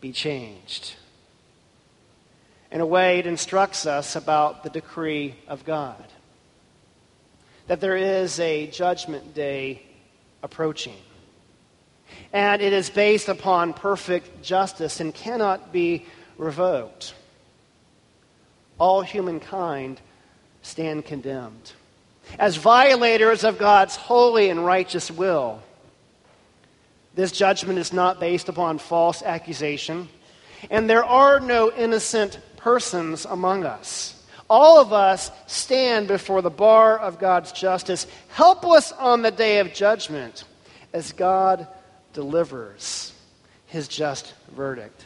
be 0.00 0.12
changed. 0.12 0.94
In 2.70 2.80
a 2.80 2.86
way, 2.86 3.18
it 3.18 3.26
instructs 3.26 3.86
us 3.86 4.14
about 4.14 4.62
the 4.62 4.70
decree 4.70 5.34
of 5.48 5.64
God 5.64 6.04
that 7.68 7.80
there 7.80 7.96
is 7.96 8.40
a 8.40 8.66
judgment 8.66 9.34
day 9.34 9.82
approaching. 10.42 10.96
And 12.32 12.60
it 12.60 12.72
is 12.72 12.90
based 12.90 13.28
upon 13.28 13.74
perfect 13.74 14.42
justice 14.42 15.00
and 15.00 15.14
cannot 15.14 15.70
be 15.72 16.06
revoked. 16.38 17.14
All 18.78 19.02
humankind 19.02 20.00
stand 20.62 21.04
condemned 21.04 21.72
as 22.38 22.56
violators 22.56 23.42
of 23.44 23.58
God's 23.58 23.96
holy 23.96 24.50
and 24.50 24.64
righteous 24.64 25.10
will. 25.10 25.62
This 27.18 27.32
judgment 27.32 27.80
is 27.80 27.92
not 27.92 28.20
based 28.20 28.48
upon 28.48 28.78
false 28.78 29.24
accusation, 29.24 30.08
and 30.70 30.88
there 30.88 31.04
are 31.04 31.40
no 31.40 31.72
innocent 31.72 32.38
persons 32.56 33.24
among 33.24 33.64
us. 33.64 34.24
All 34.48 34.80
of 34.80 34.92
us 34.92 35.32
stand 35.48 36.06
before 36.06 36.42
the 36.42 36.48
bar 36.48 36.96
of 36.96 37.18
God's 37.18 37.50
justice, 37.50 38.06
helpless 38.28 38.92
on 38.92 39.22
the 39.22 39.32
day 39.32 39.58
of 39.58 39.74
judgment, 39.74 40.44
as 40.92 41.10
God 41.10 41.66
delivers 42.12 43.12
his 43.66 43.88
just 43.88 44.32
verdict. 44.54 45.04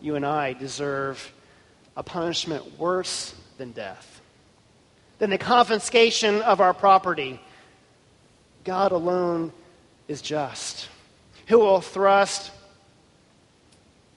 You 0.00 0.14
and 0.14 0.24
I 0.24 0.52
deserve 0.52 1.32
a 1.96 2.04
punishment 2.04 2.78
worse 2.78 3.34
than 3.58 3.72
death, 3.72 4.20
than 5.18 5.30
the 5.30 5.38
confiscation 5.38 6.40
of 6.42 6.60
our 6.60 6.72
property. 6.72 7.40
God 8.62 8.92
alone 8.92 9.52
is 10.10 10.20
just, 10.20 10.88
who 11.46 11.60
will 11.60 11.80
thrust 11.80 12.50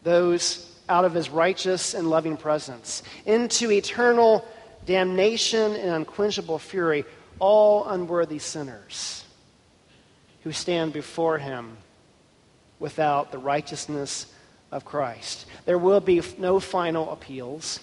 those 0.01 0.75
out 0.89 1.05
of 1.05 1.13
his 1.13 1.29
righteous 1.29 1.93
and 1.93 2.09
loving 2.09 2.35
presence 2.35 3.03
into 3.27 3.71
eternal 3.71 4.43
damnation 4.87 5.75
and 5.75 5.91
unquenchable 5.91 6.57
fury, 6.57 7.05
all 7.37 7.87
unworthy 7.87 8.39
sinners 8.39 9.23
who 10.43 10.51
stand 10.51 10.93
before 10.93 11.37
him 11.37 11.77
without 12.79 13.31
the 13.31 13.37
righteousness 13.37 14.25
of 14.71 14.83
Christ. 14.83 15.45
There 15.65 15.77
will 15.77 15.99
be 15.99 16.23
no 16.39 16.59
final 16.59 17.11
appeals, 17.11 17.79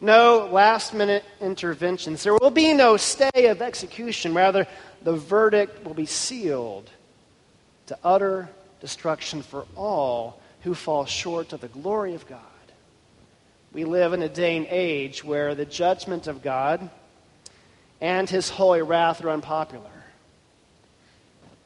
no 0.00 0.48
last 0.50 0.94
minute 0.94 1.24
interventions. 1.42 2.22
There 2.22 2.38
will 2.38 2.50
be 2.50 2.72
no 2.72 2.96
stay 2.96 3.48
of 3.48 3.60
execution. 3.60 4.32
Rather, 4.32 4.66
the 5.02 5.14
verdict 5.14 5.84
will 5.84 5.92
be 5.92 6.06
sealed 6.06 6.88
to 7.88 7.98
utter 8.04 8.48
destruction 8.80 9.42
for 9.42 9.66
all 9.76 10.40
who 10.62 10.74
fall 10.74 11.04
short 11.04 11.52
of 11.52 11.60
the 11.60 11.68
glory 11.68 12.14
of 12.14 12.26
God. 12.26 12.40
We 13.72 13.84
live 13.84 14.12
in 14.12 14.22
a 14.22 14.28
day 14.28 14.56
and 14.56 14.66
age 14.68 15.22
where 15.22 15.54
the 15.54 15.66
judgment 15.66 16.26
of 16.26 16.42
God 16.42 16.88
and 18.00 18.28
his 18.28 18.48
holy 18.48 18.82
wrath 18.82 19.24
are 19.24 19.30
unpopular. 19.30 19.90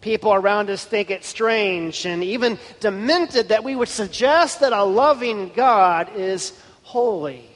People 0.01 0.35
around 0.35 0.69
us 0.69 0.85
think 0.85 1.11
it 1.11 1.25
strange 1.25 2.07
and 2.07 2.25
even 2.25 2.59
demented 2.81 3.51
that 3.51 3.63
we 3.63 3.77
would 3.77 3.89
suggest 3.89 4.61
that 4.61 4.73
a 4.73 4.83
loving 4.83 5.53
God 5.55 6.17
is 6.17 6.53
holy 6.83 7.49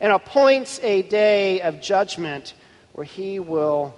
and 0.00 0.12
appoints 0.12 0.78
a 0.82 1.02
day 1.02 1.60
of 1.60 1.80
judgment 1.80 2.54
where 2.92 3.04
he 3.04 3.40
will 3.40 3.94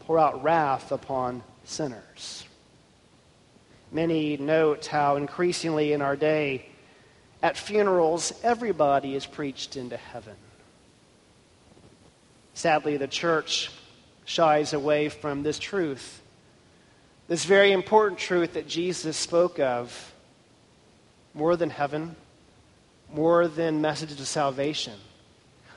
pour 0.00 0.18
out 0.18 0.42
wrath 0.42 0.90
upon 0.90 1.42
sinners. 1.64 2.43
Many 3.94 4.36
note 4.36 4.86
how 4.86 5.14
increasingly 5.14 5.92
in 5.92 6.02
our 6.02 6.16
day, 6.16 6.66
at 7.40 7.56
funerals, 7.56 8.32
everybody 8.42 9.14
is 9.14 9.24
preached 9.24 9.76
into 9.76 9.96
heaven. 9.96 10.34
Sadly, 12.54 12.96
the 12.96 13.06
church 13.06 13.70
shies 14.24 14.72
away 14.72 15.10
from 15.10 15.44
this 15.44 15.60
truth, 15.60 16.20
this 17.28 17.44
very 17.44 17.70
important 17.70 18.18
truth 18.18 18.54
that 18.54 18.66
Jesus 18.66 19.16
spoke 19.16 19.60
of 19.60 20.12
more 21.32 21.54
than 21.54 21.70
heaven, 21.70 22.16
more 23.12 23.46
than 23.46 23.80
messages 23.80 24.18
of 24.18 24.26
salvation. 24.26 24.94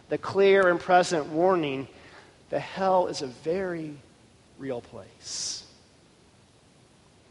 The 0.10 0.18
clear 0.18 0.70
and 0.70 0.80
present 0.80 1.28
warning 1.28 1.88
that 2.50 2.62
hell 2.62 3.06
is 3.06 3.22
a 3.22 3.28
very 3.28 3.96
real 4.58 4.82
place. 4.82 5.67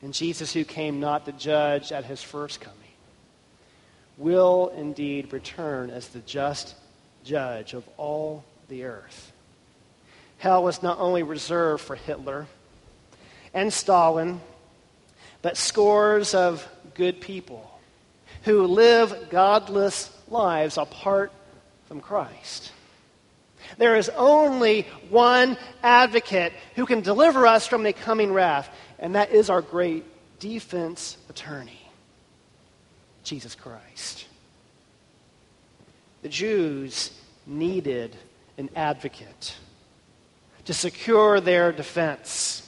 And 0.02 0.12
Jesus, 0.12 0.52
who 0.52 0.64
came 0.64 1.00
not 1.00 1.24
to 1.24 1.32
judge 1.32 1.92
at 1.92 2.04
his 2.04 2.22
first 2.22 2.60
coming, 2.60 2.78
will 4.16 4.72
indeed 4.76 5.32
return 5.32 5.90
as 5.90 6.08
the 6.08 6.20
just 6.20 6.74
judge 7.24 7.74
of 7.74 7.86
all 7.96 8.44
the 8.68 8.84
earth. 8.84 9.32
Hell 10.38 10.62
was 10.62 10.82
not 10.82 10.98
only 10.98 11.22
reserved 11.22 11.82
for 11.82 11.96
Hitler 11.96 12.46
and 13.54 13.72
Stalin, 13.72 14.40
but 15.42 15.56
scores 15.56 16.34
of 16.34 16.66
good 16.94 17.20
people 17.20 17.70
who 18.42 18.66
live 18.66 19.28
godless 19.30 20.10
lives 20.28 20.78
apart 20.78 21.32
from 21.86 22.00
Christ. 22.00 22.72
There 23.78 23.96
is 23.96 24.08
only 24.10 24.82
one 25.08 25.56
advocate 25.82 26.52
who 26.76 26.86
can 26.86 27.00
deliver 27.00 27.46
us 27.46 27.66
from 27.66 27.82
the 27.82 27.92
coming 27.92 28.32
wrath, 28.32 28.68
and 28.98 29.14
that 29.14 29.30
is 29.30 29.50
our 29.50 29.62
great 29.62 30.04
defense 30.38 31.16
attorney, 31.28 31.80
Jesus 33.24 33.54
Christ. 33.54 34.26
The 36.22 36.28
Jews 36.28 37.12
needed 37.46 38.16
an 38.58 38.70
advocate 38.74 39.54
to 40.64 40.74
secure 40.74 41.40
their 41.40 41.72
defense. 41.72 42.62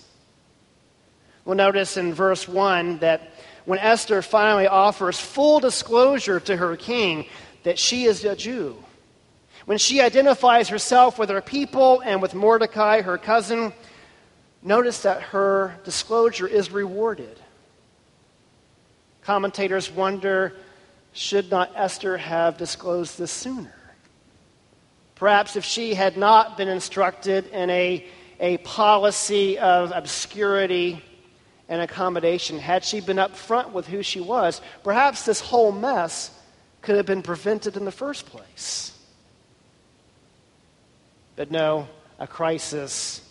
We'll 1.45 1.57
notice 1.57 1.97
in 1.97 2.15
verse 2.15 2.47
1 2.47 2.99
that 2.99 3.33
when 3.65 3.79
Esther 3.79 4.23
finally 4.23 4.67
offers 4.67 5.19
full 5.19 5.61
disclosure 5.61 6.41
to 6.41 6.57
her 6.57 6.77
king 6.77 7.27
that 7.65 7.79
she 7.79 8.05
is 8.05 8.25
a 8.25 8.37
Jew, 8.37 8.77
when 9.67 9.79
she 9.79 10.01
identifies 10.01 10.69
herself 10.69 11.19
with 11.19 11.29
her 11.29 11.43
people 11.43 12.01
and 12.01 12.23
with 12.23 12.35
Mordecai, 12.35 13.03
her 13.03 13.19
cousin, 13.19 13.73
notice 14.69 15.03
that 15.03 15.23
her 15.23 15.75
disclosure 15.83 16.47
is 16.47 16.71
rewarded. 16.71 17.41
Commentators 19.23 19.91
wonder 19.91 20.55
should 21.13 21.51
not 21.51 21.73
Esther 21.75 22.19
have 22.19 22.59
disclosed 22.59 23.19
this 23.19 23.33
sooner? 23.33 23.75
Perhaps 25.17 25.57
if 25.57 25.65
she 25.65 25.95
had 25.95 26.17
not 26.17 26.57
been 26.57 26.69
instructed 26.69 27.47
in 27.49 27.71
a, 27.71 28.07
a 28.39 28.59
policy 28.59 29.59
of 29.59 29.91
obscurity 29.93 31.03
and 31.69 31.83
accommodation, 31.83 32.59
had 32.59 32.85
she 32.85 33.01
been 33.01 33.17
upfront 33.17 33.73
with 33.73 33.89
who 33.89 34.03
she 34.03 34.21
was, 34.21 34.61
perhaps 34.85 35.25
this 35.25 35.41
whole 35.41 35.73
mess 35.73 36.31
could 36.83 36.97
have 36.97 37.07
been 37.07 37.23
prevented 37.23 37.77
in 37.77 37.85
the 37.85 37.91
first 37.91 38.27
place. 38.27 38.97
But 41.37 41.51
no, 41.51 41.89
a 42.19 42.27
crisis 42.27 43.28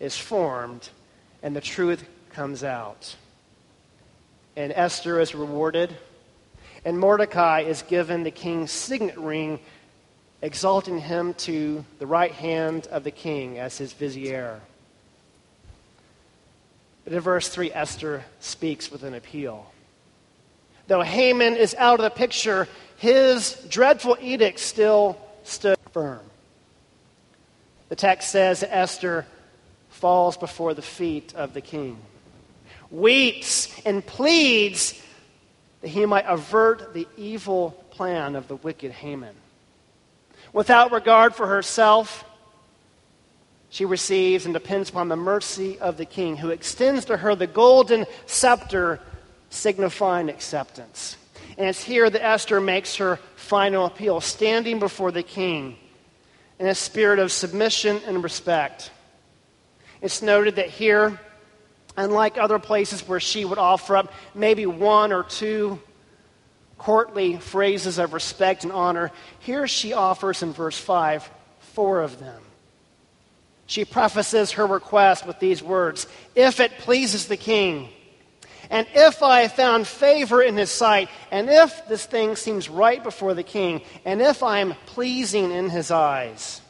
is 0.00 0.16
formed 0.16 0.88
and 1.42 1.54
the 1.54 1.60
truth 1.60 2.04
comes 2.30 2.64
out. 2.64 3.16
And 4.56 4.72
Esther 4.72 5.20
is 5.20 5.34
rewarded, 5.34 5.96
and 6.84 6.98
Mordecai 6.98 7.60
is 7.60 7.82
given 7.82 8.24
the 8.24 8.30
king's 8.30 8.72
signet 8.72 9.16
ring, 9.16 9.60
exalting 10.42 10.98
him 10.98 11.34
to 11.34 11.84
the 11.98 12.06
right 12.06 12.32
hand 12.32 12.86
of 12.88 13.04
the 13.04 13.10
king 13.10 13.58
as 13.58 13.78
his 13.78 13.92
vizier. 13.92 14.60
But 17.04 17.12
in 17.12 17.20
verse 17.20 17.48
3, 17.48 17.72
Esther 17.72 18.24
speaks 18.40 18.90
with 18.90 19.02
an 19.04 19.14
appeal. 19.14 19.70
Though 20.88 21.02
Haman 21.02 21.56
is 21.56 21.74
out 21.78 22.00
of 22.00 22.04
the 22.04 22.10
picture, 22.10 22.66
his 22.96 23.52
dreadful 23.68 24.16
edict 24.20 24.58
still 24.58 25.18
stood 25.44 25.78
firm. 25.92 26.20
The 27.88 27.96
text 27.96 28.30
says 28.30 28.64
Esther 28.66 29.24
falls 29.98 30.36
before 30.36 30.74
the 30.74 30.82
feet 30.82 31.34
of 31.34 31.54
the 31.54 31.60
king, 31.60 31.98
weeps 32.90 33.80
and 33.84 34.04
pleads 34.06 35.00
that 35.80 35.88
he 35.88 36.06
might 36.06 36.24
avert 36.26 36.94
the 36.94 37.06
evil 37.16 37.70
plan 37.90 38.36
of 38.36 38.48
the 38.48 38.56
wicked 38.56 38.92
Haman. 38.92 39.34
Without 40.52 40.92
regard 40.92 41.34
for 41.34 41.46
herself, 41.46 42.24
she 43.70 43.84
receives 43.84 44.44
and 44.44 44.54
depends 44.54 44.88
upon 44.88 45.08
the 45.08 45.16
mercy 45.16 45.78
of 45.78 45.96
the 45.96 46.06
king, 46.06 46.36
who 46.36 46.50
extends 46.50 47.04
to 47.06 47.16
her 47.16 47.34
the 47.34 47.46
golden 47.46 48.06
scepter 48.26 49.00
signifying 49.50 50.30
acceptance. 50.30 51.16
And 51.58 51.66
it's 51.66 51.82
here 51.82 52.08
that 52.08 52.24
Esther 52.24 52.60
makes 52.60 52.96
her 52.96 53.16
final 53.36 53.84
appeal, 53.84 54.20
standing 54.20 54.78
before 54.78 55.10
the 55.10 55.22
king 55.22 55.76
in 56.58 56.66
a 56.66 56.74
spirit 56.74 57.18
of 57.18 57.32
submission 57.32 58.00
and 58.06 58.22
respect. 58.22 58.90
It's 60.00 60.22
noted 60.22 60.56
that 60.56 60.68
here, 60.68 61.18
unlike 61.96 62.38
other 62.38 62.58
places 62.58 63.06
where 63.06 63.20
she 63.20 63.44
would 63.44 63.58
offer 63.58 63.96
up 63.96 64.12
maybe 64.34 64.66
one 64.66 65.12
or 65.12 65.24
two 65.24 65.80
courtly 66.78 67.36
phrases 67.38 67.98
of 67.98 68.12
respect 68.12 68.64
and 68.64 68.72
honor, 68.72 69.10
here 69.40 69.66
she 69.66 69.92
offers 69.92 70.42
in 70.42 70.52
verse 70.52 70.78
5 70.78 71.30
four 71.78 72.02
of 72.02 72.18
them. 72.18 72.42
She 73.66 73.84
prefaces 73.84 74.52
her 74.52 74.66
request 74.66 75.26
with 75.26 75.38
these 75.38 75.62
words 75.62 76.08
If 76.34 76.58
it 76.58 76.72
pleases 76.78 77.28
the 77.28 77.36
king, 77.36 77.90
and 78.68 78.86
if 78.94 79.22
I 79.22 79.42
have 79.42 79.52
found 79.52 79.86
favor 79.86 80.42
in 80.42 80.56
his 80.56 80.70
sight, 80.70 81.08
and 81.30 81.48
if 81.48 81.86
this 81.86 82.04
thing 82.04 82.34
seems 82.34 82.68
right 82.68 83.00
before 83.00 83.34
the 83.34 83.44
king, 83.44 83.82
and 84.04 84.20
if 84.20 84.42
I 84.42 84.58
am 84.58 84.74
pleasing 84.86 85.52
in 85.52 85.70
his 85.70 85.90
eyes. 85.90 86.60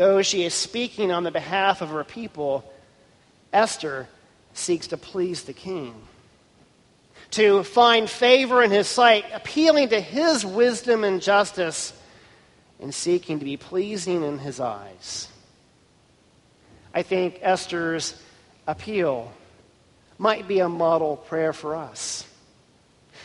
Though 0.00 0.22
she 0.22 0.44
is 0.44 0.54
speaking 0.54 1.12
on 1.12 1.24
the 1.24 1.30
behalf 1.30 1.82
of 1.82 1.90
her 1.90 2.04
people, 2.04 2.64
Esther 3.52 4.08
seeks 4.54 4.86
to 4.86 4.96
please 4.96 5.42
the 5.42 5.52
king. 5.52 5.94
To 7.32 7.62
find 7.64 8.08
favor 8.08 8.62
in 8.62 8.70
his 8.70 8.88
sight, 8.88 9.26
appealing 9.34 9.90
to 9.90 10.00
his 10.00 10.42
wisdom 10.42 11.04
and 11.04 11.20
justice, 11.20 11.92
and 12.80 12.94
seeking 12.94 13.40
to 13.40 13.44
be 13.44 13.58
pleasing 13.58 14.22
in 14.22 14.38
his 14.38 14.58
eyes. 14.58 15.28
I 16.94 17.02
think 17.02 17.38
Esther's 17.42 18.18
appeal 18.66 19.30
might 20.16 20.48
be 20.48 20.60
a 20.60 20.68
model 20.70 21.18
prayer 21.18 21.52
for 21.52 21.76
us. 21.76 22.24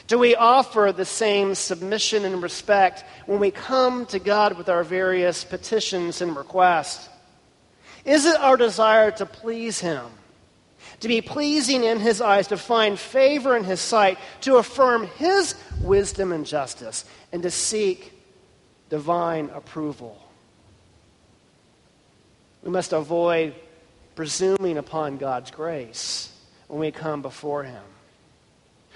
Do 0.08 0.20
we 0.20 0.36
offer 0.36 0.94
the 0.96 1.06
same 1.06 1.56
submission 1.56 2.26
and 2.26 2.44
respect 2.44 3.04
when 3.26 3.39
we 3.39 3.50
come 3.50 4.06
to 4.08 4.20
God 4.20 4.58
with 4.58 4.70
our 4.70 4.84
various 4.84 5.44
petitions 5.44 6.22
and 6.22 6.36
requests? 6.36 7.10
Is 8.04 8.26
it 8.26 8.39
our 8.39 8.56
desire 8.56 9.10
to 9.12 9.26
please 9.26 9.80
Him, 9.80 10.06
to 11.00 11.08
be 11.08 11.22
pleasing 11.22 11.84
in 11.84 12.00
His 12.00 12.22
eyes, 12.22 12.48
to 12.50 12.58
find 12.58 13.00
favor 13.00 13.58
in 13.58 13.63
His 13.63 13.82
sight, 13.82 14.20
to 14.41 14.58
affirm 14.58 15.08
His 15.18 15.56
wisdom 15.82 16.32
and 16.32 16.46
justice, 16.46 17.06
and 17.32 17.41
to 17.41 17.50
seek 17.50 18.13
divine 18.89 19.50
approval? 19.56 20.22
We 22.62 22.70
must 22.70 22.94
avoid 22.94 23.56
presuming 24.13 24.78
upon 24.78 25.18
God's 25.18 25.50
grace 25.50 26.32
when 26.68 26.80
we 26.80 26.91
come 26.91 27.24
before 27.24 27.63
Him. 27.63 27.82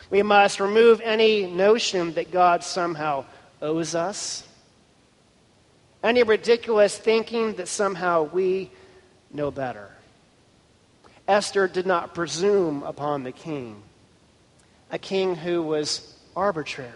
We 0.09 0.23
must 0.23 0.59
remove 0.59 1.01
any 1.01 1.45
notion 1.45 2.13
that 2.13 2.31
God 2.31 2.63
somehow 2.63 3.25
owes 3.61 3.93
us, 3.93 4.47
any 6.03 6.23
ridiculous 6.23 6.97
thinking 6.97 7.53
that 7.53 7.67
somehow 7.67 8.23
we 8.23 8.71
know 9.31 9.51
better. 9.51 9.89
Esther 11.27 11.67
did 11.67 11.85
not 11.85 12.15
presume 12.15 12.81
upon 12.83 13.23
the 13.23 13.31
king, 13.31 13.83
a 14.91 14.97
king 14.97 15.35
who 15.35 15.61
was 15.61 16.15
arbitrary, 16.35 16.89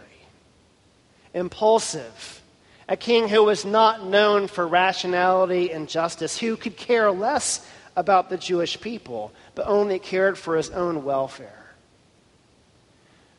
impulsive, 1.36 2.42
a 2.90 2.98
king 2.98 3.28
who 3.28 3.44
was 3.44 3.64
not 3.64 4.06
known 4.06 4.48
for 4.48 4.68
rationality 4.68 5.72
and 5.72 5.88
justice, 5.88 6.38
who 6.40 6.58
could 6.58 6.76
care 6.76 7.12
less 7.12 7.66
about 7.96 8.30
the 8.30 8.38
Jewish 8.38 8.82
people, 8.82 9.32
but 9.54 9.68
only 9.68 10.00
cared 10.00 10.36
for 10.38 10.58
his 10.58 10.72
own 10.72 11.04
welfare. 11.04 11.63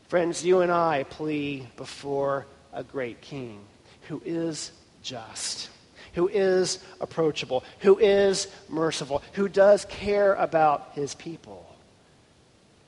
Friends, 0.09 0.45
you 0.45 0.61
and 0.61 0.71
I 0.71 1.05
plea 1.05 1.67
before 1.77 2.47
a 2.73 2.85
great 2.85 3.21
king 3.21 3.61
who 4.09 4.21
is 4.25 4.71
just, 5.03 5.71
who 6.13 6.29
is 6.29 6.79
approachable, 7.01 7.65
who 7.81 7.99
is 7.99 8.49
merciful, 8.69 9.23
who 9.33 9.49
does 9.49 9.87
care 9.87 10.35
about 10.35 10.91
his 10.95 11.15
people, 11.15 11.65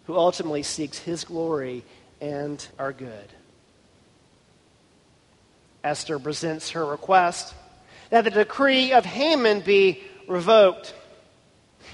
who 0.06 0.14
ultimately 0.14 0.62
seeks 0.62 0.98
his 0.98 1.24
glory 1.24 1.84
and 2.20 2.66
our 2.78 2.92
good. 2.92 3.28
Esther 5.82 6.18
presents 6.18 6.70
her 6.70 6.84
request 6.84 7.54
that 8.10 8.24
the 8.24 8.30
decree 8.30 8.92
of 8.92 9.04
Haman 9.04 9.60
be 9.60 10.02
revoked. 10.28 10.94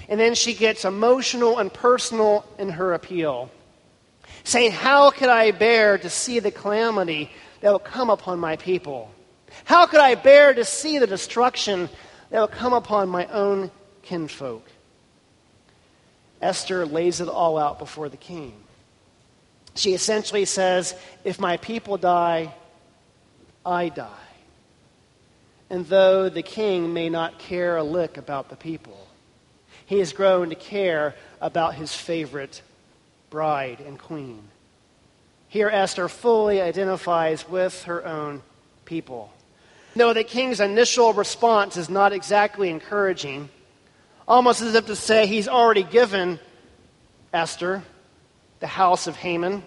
And 0.09 0.19
then 0.19 0.35
she 0.35 0.53
gets 0.53 0.83
emotional 0.83 1.59
and 1.59 1.71
personal 1.71 2.45
in 2.57 2.69
her 2.69 2.93
appeal, 2.93 3.49
saying, 4.43 4.71
How 4.71 5.11
could 5.11 5.29
I 5.29 5.51
bear 5.51 5.97
to 5.97 6.09
see 6.09 6.39
the 6.39 6.51
calamity 6.51 7.31
that 7.61 7.71
will 7.71 7.79
come 7.79 8.09
upon 8.09 8.39
my 8.39 8.55
people? 8.55 9.11
How 9.65 9.85
could 9.85 9.99
I 9.99 10.15
bear 10.15 10.53
to 10.53 10.65
see 10.65 10.99
the 10.99 11.07
destruction 11.07 11.89
that 12.29 12.39
will 12.39 12.47
come 12.47 12.73
upon 12.73 13.09
my 13.09 13.27
own 13.27 13.71
kinfolk? 14.01 14.67
Esther 16.41 16.85
lays 16.85 17.21
it 17.21 17.29
all 17.29 17.57
out 17.57 17.79
before 17.79 18.09
the 18.09 18.17
king. 18.17 18.53
She 19.75 19.93
essentially 19.93 20.45
says, 20.45 20.95
If 21.23 21.39
my 21.39 21.57
people 21.57 21.97
die, 21.97 22.53
I 23.65 23.89
die. 23.89 24.09
And 25.69 25.87
though 25.87 26.29
the 26.29 26.43
king 26.43 26.93
may 26.93 27.09
not 27.09 27.39
care 27.39 27.77
a 27.77 27.83
lick 27.83 28.17
about 28.17 28.49
the 28.49 28.55
people, 28.55 29.07
he 29.85 29.99
has 29.99 30.13
grown 30.13 30.49
to 30.49 30.55
care 30.55 31.15
about 31.41 31.75
his 31.75 31.93
favorite 31.93 32.61
bride 33.33 33.79
and 33.79 33.97
queen. 33.97 34.47
Here, 35.47 35.67
Esther 35.67 36.07
fully 36.07 36.61
identifies 36.61 37.49
with 37.49 37.85
her 37.85 38.05
own 38.05 38.43
people. 38.85 39.33
Though 39.95 40.13
the 40.13 40.23
king's 40.23 40.59
initial 40.59 41.13
response 41.13 41.75
is 41.75 41.89
not 41.89 42.13
exactly 42.13 42.69
encouraging, 42.69 43.49
almost 44.27 44.61
as 44.61 44.75
if 44.75 44.85
to 44.85 44.95
say 44.95 45.25
he's 45.25 45.47
already 45.47 45.81
given 45.81 46.39
Esther 47.33 47.81
the 48.59 48.67
house 48.67 49.07
of 49.07 49.15
Haman, 49.15 49.63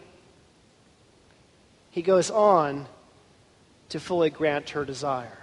he 1.90 2.02
goes 2.02 2.31
on 2.31 2.87
to 3.88 3.98
fully 3.98 4.31
grant 4.31 4.70
her 4.70 4.85
desire 4.85 5.38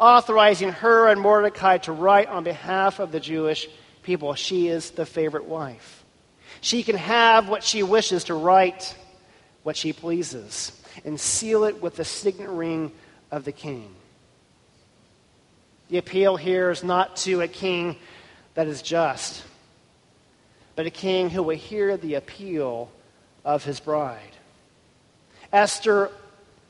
authorizing 0.00 0.70
her 0.70 1.08
and 1.08 1.20
Mordecai 1.20 1.78
to 1.78 1.92
write 1.92 2.28
on 2.28 2.42
behalf 2.42 2.98
of 2.98 3.12
the 3.12 3.20
Jewish 3.20 3.68
people. 4.02 4.34
She 4.34 4.68
is 4.68 4.90
the 4.92 5.06
favorite 5.06 5.44
wife. 5.44 6.04
She 6.60 6.82
can 6.82 6.96
have 6.96 7.48
what 7.48 7.62
she 7.62 7.82
wishes 7.82 8.24
to 8.24 8.34
write 8.34 8.96
what 9.62 9.76
she 9.76 9.92
pleases 9.92 10.72
and 11.04 11.18
seal 11.18 11.64
it 11.64 11.80
with 11.82 11.96
the 11.96 12.04
signet 12.04 12.48
ring 12.48 12.92
of 13.30 13.44
the 13.44 13.52
king. 13.52 13.94
The 15.88 15.98
appeal 15.98 16.36
here 16.36 16.70
is 16.70 16.84
not 16.84 17.16
to 17.18 17.40
a 17.40 17.48
king 17.48 17.96
that 18.54 18.66
is 18.66 18.82
just, 18.82 19.44
but 20.76 20.86
a 20.86 20.90
king 20.90 21.30
who 21.30 21.42
will 21.42 21.56
hear 21.56 21.96
the 21.96 22.14
appeal 22.14 22.90
of 23.44 23.64
his 23.64 23.80
bride. 23.80 24.18
Esther 25.52 26.10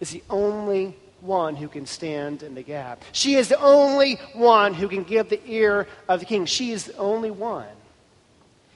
is 0.00 0.10
the 0.10 0.22
only 0.30 0.96
one 1.20 1.56
who 1.56 1.66
can 1.66 1.86
stand 1.86 2.44
in 2.44 2.54
the 2.54 2.62
gap. 2.62 3.02
She 3.10 3.34
is 3.34 3.48
the 3.48 3.60
only 3.60 4.16
one 4.34 4.74
who 4.74 4.86
can 4.86 5.02
give 5.02 5.28
the 5.28 5.40
ear 5.46 5.88
of 6.08 6.20
the 6.20 6.26
king. 6.26 6.46
She 6.46 6.70
is 6.70 6.84
the 6.84 6.96
only 6.96 7.30
one 7.32 7.66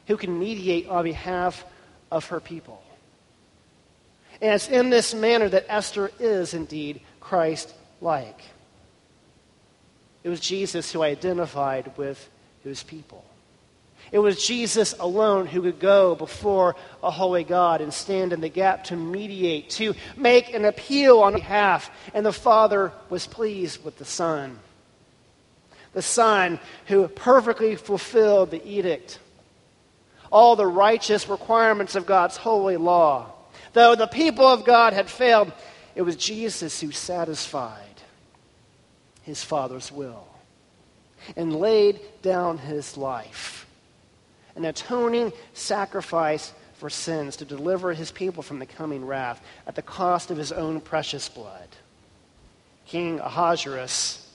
who 0.07 0.17
can 0.17 0.39
mediate 0.39 0.89
on 0.89 1.05
behalf 1.05 1.65
of 2.11 2.27
her 2.27 2.41
people. 2.41 2.83
And 4.41 4.55
it's 4.55 4.69
in 4.69 4.91
this 4.91 5.15
manner 5.15 5.49
that 5.49 5.67
Esther 5.69 6.11
is 6.19 6.55
indeed 6.55 7.01
Christ 7.21 7.73
like. 8.01 8.41
It 10.25 10.29
was 10.29 10.41
Jesus 10.41 10.93
who 10.93 11.03
identified 11.03 11.97
with 11.97 12.29
his 12.65 12.83
people. 12.83 13.25
It 14.11 14.19
was 14.19 14.45
Jesus 14.45 14.95
alone 14.99 15.47
who 15.47 15.63
could 15.63 15.79
go 15.79 16.15
before 16.15 16.77
a 17.03 17.11
holy 17.11 17.45
God 17.45 17.81
and 17.81 17.95
stand 17.95 18.33
in 18.33 18.41
the 18.41 18.49
gap 18.49 18.85
to 18.85 18.97
mediate, 18.97 19.71
to 19.71 19.95
make 20.17 20.53
an 20.53 20.65
appeal 20.65 21.21
on 21.21 21.35
behalf. 21.35 21.91
And 22.13 22.27
the 22.27 22.33
Father 22.33 22.93
was 23.09 23.27
pleased 23.27 23.85
with 23.85 23.99
the 23.99 24.05
Son. 24.05 24.59
The 25.95 26.03
Son 26.03 26.59
who 26.87 27.09
perfectly 27.09 27.77
fulfilled 27.77 28.51
the 28.51 28.67
edict, 28.67 29.19
all 30.33 30.57
the 30.57 30.67
righteous 30.67 31.29
requirements 31.29 31.95
of 31.95 32.07
God's 32.07 32.37
holy 32.37 32.77
law. 32.77 33.33
Though 33.75 33.95
the 33.95 34.07
people 34.07 34.47
of 34.47 34.65
God 34.65 34.93
had 34.93 35.09
failed, 35.09 35.53
it 35.95 36.03
was 36.03 36.17
Jesus 36.17 36.81
who 36.81 36.91
satisfied 36.91 37.79
his 39.23 39.45
Father's 39.45 39.93
will. 39.93 40.27
and 41.37 41.55
laid 41.55 42.01
down 42.23 42.59
his 42.59 42.97
life, 42.97 43.67
an 44.57 44.65
atoning 44.65 45.33
sacrifice 45.55 46.53
for 46.75 46.91
sins 46.91 47.37
to 47.37 47.45
deliver 47.45 47.93
his 47.93 48.11
people 48.11 48.43
from 48.43 48.59
the 48.59 48.67
coming 48.67 49.05
wrath 49.05 49.41
at 49.67 49.77
the 49.77 49.83
cost 49.83 50.31
of 50.31 50.37
his 50.37 50.51
own 50.53 50.81
precious 50.81 51.29
blood. 51.29 51.69
King 52.87 53.21
Ahasuerus 53.21 54.29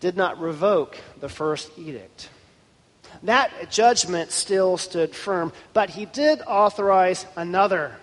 did 0.00 0.16
not 0.16 0.40
revoke 0.40 0.98
the 1.20 1.28
first 1.28 1.70
edict. 1.78 2.28
That 3.24 3.70
judgment 3.70 4.30
still 4.30 4.76
stood 4.76 5.14
firm, 5.14 5.52
but 5.72 5.90
he 5.90 6.06
did 6.06 6.40
authorize 6.46 7.26
another 7.36 7.96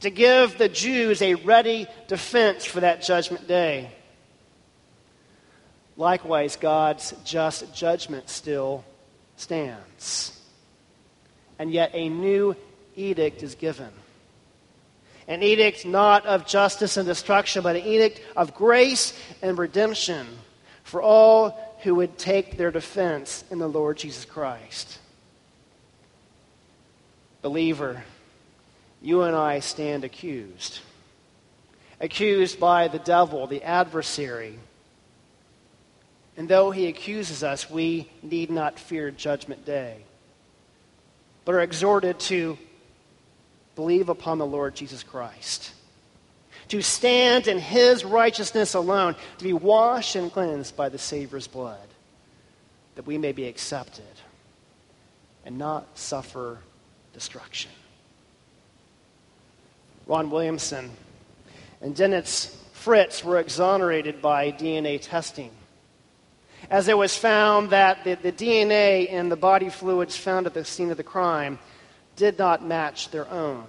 to 0.00 0.10
give 0.10 0.58
the 0.58 0.68
Jews 0.68 1.20
a 1.22 1.34
ready 1.34 1.86
defense 2.08 2.64
for 2.64 2.80
that 2.80 3.02
judgment 3.02 3.46
day. 3.46 3.90
Likewise, 5.96 6.56
God's 6.56 7.14
just 7.24 7.74
judgment 7.74 8.30
still 8.30 8.84
stands. 9.36 10.40
And 11.58 11.70
yet, 11.70 11.90
a 11.92 12.08
new 12.08 12.56
edict 12.96 13.42
is 13.42 13.54
given. 13.54 13.90
An 15.28 15.42
edict 15.42 15.84
not 15.84 16.24
of 16.24 16.46
justice 16.46 16.96
and 16.96 17.06
destruction, 17.06 17.62
but 17.62 17.76
an 17.76 17.84
edict 17.84 18.22
of 18.34 18.54
grace 18.54 19.12
and 19.42 19.58
redemption 19.58 20.26
for 20.82 21.02
all 21.02 21.69
who 21.82 21.94
would 21.96 22.18
take 22.18 22.56
their 22.56 22.70
defense 22.70 23.44
in 23.50 23.58
the 23.58 23.68
Lord 23.68 23.98
Jesus 23.98 24.24
Christ. 24.24 24.98
Believer, 27.42 28.04
you 29.00 29.22
and 29.22 29.34
I 29.34 29.60
stand 29.60 30.04
accused. 30.04 30.80
Accused 32.00 32.60
by 32.60 32.88
the 32.88 32.98
devil, 32.98 33.46
the 33.46 33.62
adversary. 33.62 34.58
And 36.36 36.48
though 36.48 36.70
he 36.70 36.86
accuses 36.86 37.42
us, 37.42 37.70
we 37.70 38.10
need 38.22 38.50
not 38.50 38.78
fear 38.78 39.10
judgment 39.10 39.64
day, 39.64 40.04
but 41.44 41.54
are 41.54 41.60
exhorted 41.60 42.18
to 42.20 42.58
believe 43.74 44.08
upon 44.08 44.38
the 44.38 44.46
Lord 44.46 44.74
Jesus 44.74 45.02
Christ 45.02 45.72
to 46.70 46.82
stand 46.82 47.48
in 47.48 47.58
his 47.58 48.04
righteousness 48.04 48.74
alone, 48.74 49.16
to 49.38 49.44
be 49.44 49.52
washed 49.52 50.16
and 50.16 50.32
cleansed 50.32 50.76
by 50.76 50.88
the 50.88 50.98
Savior's 50.98 51.48
blood, 51.48 51.86
that 52.94 53.06
we 53.06 53.18
may 53.18 53.32
be 53.32 53.46
accepted 53.46 54.04
and 55.44 55.58
not 55.58 55.86
suffer 55.98 56.58
destruction. 57.12 57.72
Ron 60.06 60.30
Williamson 60.30 60.90
and 61.80 61.94
Dennis 61.94 62.56
Fritz 62.72 63.24
were 63.24 63.38
exonerated 63.38 64.22
by 64.22 64.52
DNA 64.52 65.00
testing. 65.00 65.50
As 66.70 66.88
it 66.88 66.96
was 66.96 67.16
found 67.16 67.70
that 67.70 68.04
the, 68.04 68.14
the 68.14 68.32
DNA 68.32 69.08
in 69.08 69.28
the 69.28 69.36
body 69.36 69.70
fluids 69.70 70.16
found 70.16 70.46
at 70.46 70.54
the 70.54 70.64
scene 70.64 70.90
of 70.90 70.96
the 70.96 71.02
crime 71.02 71.58
did 72.16 72.38
not 72.38 72.64
match 72.64 73.10
their 73.10 73.28
own. 73.28 73.64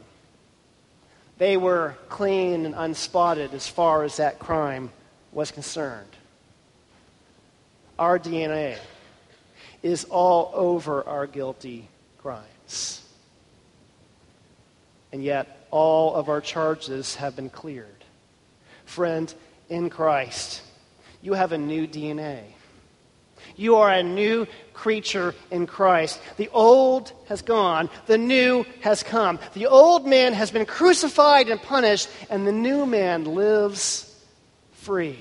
They 1.41 1.57
were 1.57 1.95
clean 2.07 2.67
and 2.67 2.75
unspotted 2.75 3.55
as 3.55 3.67
far 3.67 4.03
as 4.03 4.17
that 4.17 4.37
crime 4.37 4.91
was 5.31 5.49
concerned. 5.49 6.15
Our 7.97 8.19
DNA 8.19 8.77
is 9.81 10.03
all 10.03 10.51
over 10.53 11.03
our 11.03 11.25
guilty 11.25 11.87
crimes. 12.19 13.01
And 15.11 15.23
yet, 15.23 15.65
all 15.71 16.13
of 16.13 16.29
our 16.29 16.41
charges 16.41 17.15
have 17.15 17.35
been 17.35 17.49
cleared. 17.49 18.03
Friend, 18.85 19.33
in 19.67 19.89
Christ, 19.89 20.61
you 21.23 21.33
have 21.33 21.53
a 21.53 21.57
new 21.57 21.87
DNA. 21.87 22.43
You 23.55 23.77
are 23.77 23.91
a 23.91 24.03
new 24.03 24.47
creature 24.73 25.35
in 25.51 25.67
Christ. 25.67 26.19
The 26.37 26.49
old 26.49 27.13
has 27.27 27.41
gone, 27.41 27.89
the 28.07 28.17
new 28.17 28.65
has 28.81 29.03
come. 29.03 29.39
The 29.53 29.67
old 29.67 30.07
man 30.07 30.33
has 30.33 30.51
been 30.51 30.65
crucified 30.65 31.49
and 31.49 31.61
punished, 31.61 32.09
and 32.29 32.47
the 32.47 32.51
new 32.51 32.85
man 32.85 33.25
lives 33.25 34.07
free 34.73 35.19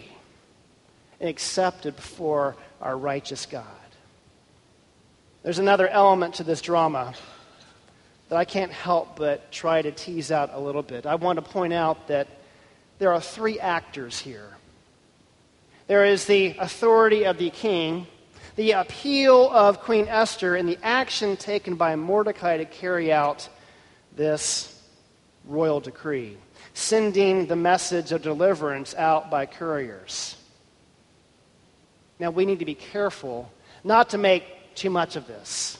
and 1.21 1.29
accepted 1.29 1.97
before 1.97 2.57
our 2.81 2.97
righteous 2.97 3.47
God. 3.47 3.67
There's 5.43 5.59
another 5.59 5.89
element 5.89 6.35
to 6.35 6.45
this 6.45 6.61
drama 6.61 7.15
that 8.29 8.37
I 8.37 8.45
can't 8.45 8.73
help 8.73 9.17
but 9.17 9.51
try 9.51 9.83
to 9.83 9.91
tease 9.91 10.31
out 10.31 10.51
a 10.53 10.61
little 10.61 10.83
bit. 10.83 11.05
I 11.05 11.17
want 11.17 11.37
to 11.37 11.43
point 11.43 11.73
out 11.73 12.09
that 12.09 12.29
there 12.99 13.13
are 13.13 13.21
three 13.21 13.59
actors 13.59 14.19
here. 14.19 14.57
There 15.89 16.05
is 16.05 16.27
the 16.27 16.57
authority 16.59 17.25
of 17.25 17.39
the 17.39 17.51
king, 17.51 18.07
the 18.61 18.73
appeal 18.73 19.49
of 19.49 19.81
Queen 19.81 20.07
Esther 20.07 20.55
and 20.55 20.69
the 20.69 20.79
action 20.83 21.35
taken 21.35 21.77
by 21.77 21.97
Mordecai 21.97 22.59
to 22.59 22.67
carry 22.67 23.11
out 23.11 23.49
this 24.15 24.79
royal 25.47 25.81
decree, 25.81 26.37
sending 26.75 27.47
the 27.47 27.57
message 27.57 28.13
of 28.13 28.21
deliverance 28.21 28.95
out 28.97 29.31
by 29.31 29.47
couriers. 29.47 30.37
Now, 32.19 32.29
we 32.29 32.45
need 32.45 32.59
to 32.59 32.67
be 32.67 32.75
careful 32.75 33.51
not 33.83 34.11
to 34.11 34.19
make 34.19 34.45
too 34.75 34.91
much 34.91 35.17
of 35.17 35.27
this. 35.27 35.79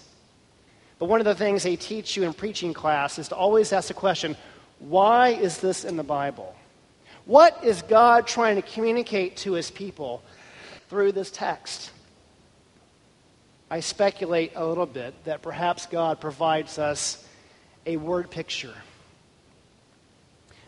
But 0.99 1.11
one 1.11 1.21
of 1.21 1.27
the 1.27 1.35
things 1.35 1.65
they 1.65 1.77
teach 1.77 2.17
you 2.17 2.23
in 2.23 2.33
preaching 2.33 2.73
class 2.73 3.19
is 3.19 3.29
to 3.29 3.37
always 3.37 3.75
ask 3.75 3.89
the 3.89 3.95
question 3.95 4.39
why 4.79 5.33
is 5.33 5.59
this 5.59 5.85
in 5.85 5.99
the 5.99 6.03
Bible? 6.03 6.57
What 7.27 7.63
is 7.63 7.83
God 7.83 8.27
trying 8.27 8.57
to 8.57 8.63
communicate 8.63 9.37
to 9.39 9.53
his 9.53 9.71
people 9.71 10.23
through 10.89 11.13
this 11.13 11.31
text? 11.31 11.91
I 13.71 13.81
speculate 13.81 14.53
a 14.57 14.67
little 14.67 14.87
bit 14.87 15.15
that 15.25 15.43
perhaps 15.43 15.87
God 15.87 16.21
provides 16.21 16.79
us 16.79 17.25
a 17.87 17.97
word 17.97 18.31
picture 18.31 18.75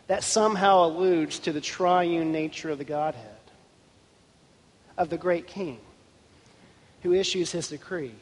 that 0.07 0.23
somehow 0.23 0.85
alludes 0.87 1.39
to 1.41 1.53
the 1.53 1.61
triune 1.61 2.33
nature 2.33 2.71
of 2.71 2.79
the 2.79 2.85
Godhead, 2.85 3.25
of 4.99 5.09
the 5.09 5.19
great 5.19 5.47
King 5.47 5.79
who 7.03 7.13
issues 7.13 7.51
his 7.51 7.69
decree, 7.69 8.15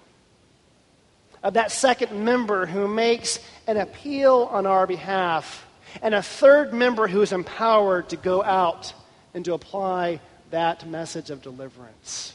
of 1.43 1.55
that 1.55 1.71
second 1.73 2.25
member 2.25 2.65
who 2.65 2.89
makes 2.89 3.39
an 3.67 3.77
appeal 3.77 4.49
on 4.51 4.67
our 4.67 4.87
behalf, 4.87 5.67
and 6.01 6.15
a 6.15 6.23
third 6.23 6.73
member 6.73 7.09
who 7.09 7.21
is 7.21 7.33
empowered 7.33 8.09
to 8.09 8.17
go 8.17 8.43
out 8.43 8.95
and 9.35 9.45
to 9.45 9.53
apply 9.53 10.21
that 10.51 10.89
message 10.89 11.31
of 11.31 11.43
deliverance 11.43 12.35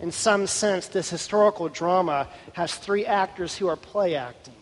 in 0.00 0.12
some 0.12 0.46
sense, 0.46 0.86
this 0.88 1.10
historical 1.10 1.68
drama 1.68 2.28
has 2.52 2.74
three 2.74 3.04
actors 3.04 3.56
who 3.56 3.68
are 3.68 3.76
play 3.76 4.14
acting. 4.14 4.54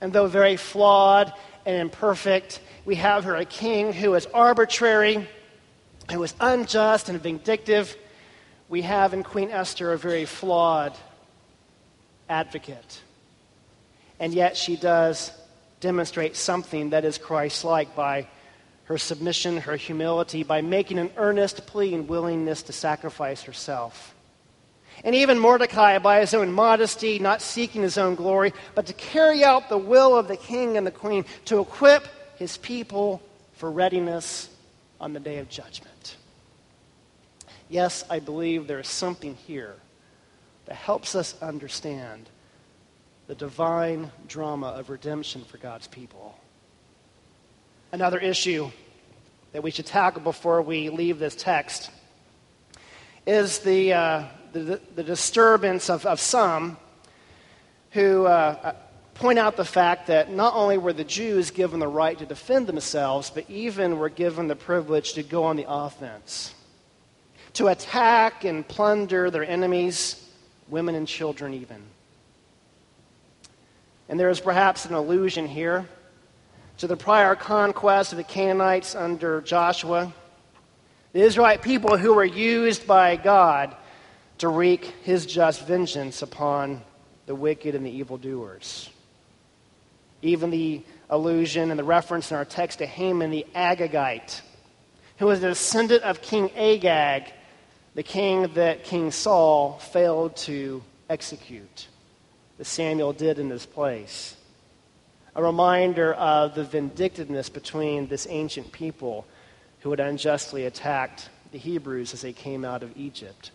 And 0.00 0.12
though 0.12 0.26
very 0.26 0.56
flawed 0.56 1.32
and 1.66 1.76
imperfect, 1.76 2.60
we 2.84 2.96
have 2.96 3.24
here 3.24 3.34
a 3.34 3.44
king 3.44 3.92
who 3.92 4.14
is 4.14 4.26
arbitrary, 4.26 5.26
who 6.12 6.22
is 6.22 6.34
unjust 6.38 7.08
and 7.08 7.20
vindictive. 7.20 7.96
We 8.68 8.82
have 8.82 9.14
in 9.14 9.22
Queen 9.22 9.50
Esther 9.50 9.92
a 9.92 9.98
very 9.98 10.26
flawed 10.26 10.96
advocate. 12.28 13.02
And 14.20 14.32
yet 14.32 14.56
she 14.56 14.76
does 14.76 15.32
demonstrate 15.80 16.36
something 16.36 16.90
that 16.90 17.04
is 17.04 17.18
Christ 17.18 17.64
like 17.64 17.96
by 17.96 18.28
her 18.84 18.98
submission, 18.98 19.58
her 19.58 19.76
humility, 19.76 20.42
by 20.42 20.60
making 20.60 20.98
an 20.98 21.10
earnest 21.16 21.66
plea 21.66 21.94
and 21.94 22.08
willingness 22.08 22.62
to 22.62 22.72
sacrifice 22.72 23.42
herself. 23.42 24.14
And 25.02 25.14
even 25.14 25.38
Mordecai, 25.38 25.98
by 25.98 26.20
his 26.20 26.34
own 26.34 26.52
modesty, 26.52 27.18
not 27.18 27.42
seeking 27.42 27.82
his 27.82 27.98
own 27.98 28.14
glory, 28.14 28.52
but 28.74 28.86
to 28.86 28.92
carry 28.92 29.42
out 29.42 29.68
the 29.68 29.78
will 29.78 30.16
of 30.16 30.28
the 30.28 30.36
king 30.36 30.76
and 30.76 30.86
the 30.86 30.90
queen, 30.90 31.24
to 31.46 31.60
equip 31.60 32.06
his 32.36 32.56
people 32.58 33.22
for 33.54 33.70
readiness 33.70 34.48
on 35.00 35.12
the 35.12 35.20
day 35.20 35.38
of 35.38 35.48
judgment. 35.48 36.16
Yes, 37.68 38.04
I 38.08 38.20
believe 38.20 38.66
there 38.66 38.80
is 38.80 38.88
something 38.88 39.34
here 39.34 39.74
that 40.66 40.76
helps 40.76 41.14
us 41.14 41.34
understand 41.42 42.28
the 43.26 43.34
divine 43.34 44.12
drama 44.28 44.68
of 44.68 44.90
redemption 44.90 45.44
for 45.44 45.58
God's 45.58 45.86
people. 45.86 46.38
Another 47.94 48.18
issue 48.18 48.72
that 49.52 49.62
we 49.62 49.70
should 49.70 49.86
tackle 49.86 50.20
before 50.20 50.60
we 50.62 50.90
leave 50.90 51.20
this 51.20 51.36
text 51.36 51.92
is 53.24 53.60
the, 53.60 53.92
uh, 53.92 54.24
the, 54.52 54.80
the, 54.96 55.04
disturbance 55.04 55.88
of, 55.88 56.04
of 56.04 56.18
some 56.18 56.76
who 57.92 58.26
uh, 58.26 58.28
uh, 58.28 58.72
point 59.14 59.38
out 59.38 59.56
the 59.56 59.64
fact 59.64 60.08
that 60.08 60.28
not 60.28 60.54
only 60.56 60.76
were 60.76 60.92
the 60.92 61.04
Jews 61.04 61.52
given 61.52 61.78
the 61.78 61.86
right 61.86 62.18
to 62.18 62.26
defend 62.26 62.66
themselves, 62.66 63.30
but 63.30 63.48
even 63.48 63.96
were 64.00 64.08
given 64.08 64.48
the 64.48 64.56
privilege 64.56 65.12
to 65.12 65.22
go 65.22 65.44
on 65.44 65.54
the 65.54 65.66
offense, 65.68 66.52
to 67.52 67.68
attack 67.68 68.42
and 68.42 68.66
plunder 68.66 69.30
their 69.30 69.44
enemies, 69.44 70.28
women 70.68 70.96
and 70.96 71.06
children, 71.06 71.54
even. 71.54 71.80
And 74.08 74.18
there 74.18 74.30
is 74.30 74.40
perhaps 74.40 74.84
an 74.84 74.94
allusion 74.94 75.46
here 75.46 75.86
to 76.78 76.86
the 76.86 76.96
prior 76.96 77.34
conquest 77.34 78.12
of 78.12 78.18
the 78.18 78.24
Canaanites 78.24 78.94
under 78.94 79.40
Joshua, 79.40 80.12
The 81.12 81.20
Israelite 81.20 81.62
people 81.62 81.96
who 81.96 82.14
were 82.14 82.24
used 82.24 82.86
by 82.86 83.14
God 83.14 83.76
to 84.38 84.48
wreak 84.48 84.84
his 85.04 85.26
just 85.26 85.64
vengeance 85.66 86.22
upon 86.22 86.82
the 87.26 87.34
wicked 87.34 87.76
and 87.76 87.86
the 87.86 87.90
evildoers. 87.90 88.90
Even 90.22 90.50
the 90.50 90.82
allusion 91.08 91.70
and 91.70 91.78
the 91.78 91.84
reference 91.84 92.32
in 92.32 92.36
our 92.36 92.44
text 92.44 92.78
to 92.78 92.86
Haman 92.86 93.30
the 93.30 93.46
Agagite, 93.54 94.40
who 95.18 95.26
was 95.26 95.38
a 95.44 95.50
descendant 95.50 96.02
of 96.02 96.20
King 96.20 96.50
Agag, 96.56 97.32
the 97.94 98.02
king 98.02 98.52
that 98.54 98.82
King 98.82 99.12
Saul 99.12 99.78
failed 99.78 100.34
to 100.38 100.82
execute, 101.08 101.86
that 102.58 102.64
Samuel 102.64 103.12
did 103.12 103.38
in 103.38 103.50
his 103.50 103.66
place. 103.66 104.33
A 105.36 105.42
reminder 105.42 106.14
of 106.14 106.54
the 106.54 106.64
vindictiveness 106.64 107.48
between 107.48 108.06
this 108.06 108.26
ancient 108.30 108.70
people 108.70 109.26
who 109.80 109.90
had 109.90 110.00
unjustly 110.00 110.64
attacked 110.64 111.28
the 111.50 111.58
Hebrews 111.58 112.14
as 112.14 112.22
they 112.22 112.32
came 112.32 112.64
out 112.64 112.82
of 112.82 112.96
Egypt. 112.96 113.50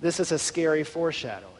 This 0.00 0.20
is 0.20 0.32
a 0.32 0.38
scary 0.38 0.84
foreshadowing. 0.84 1.54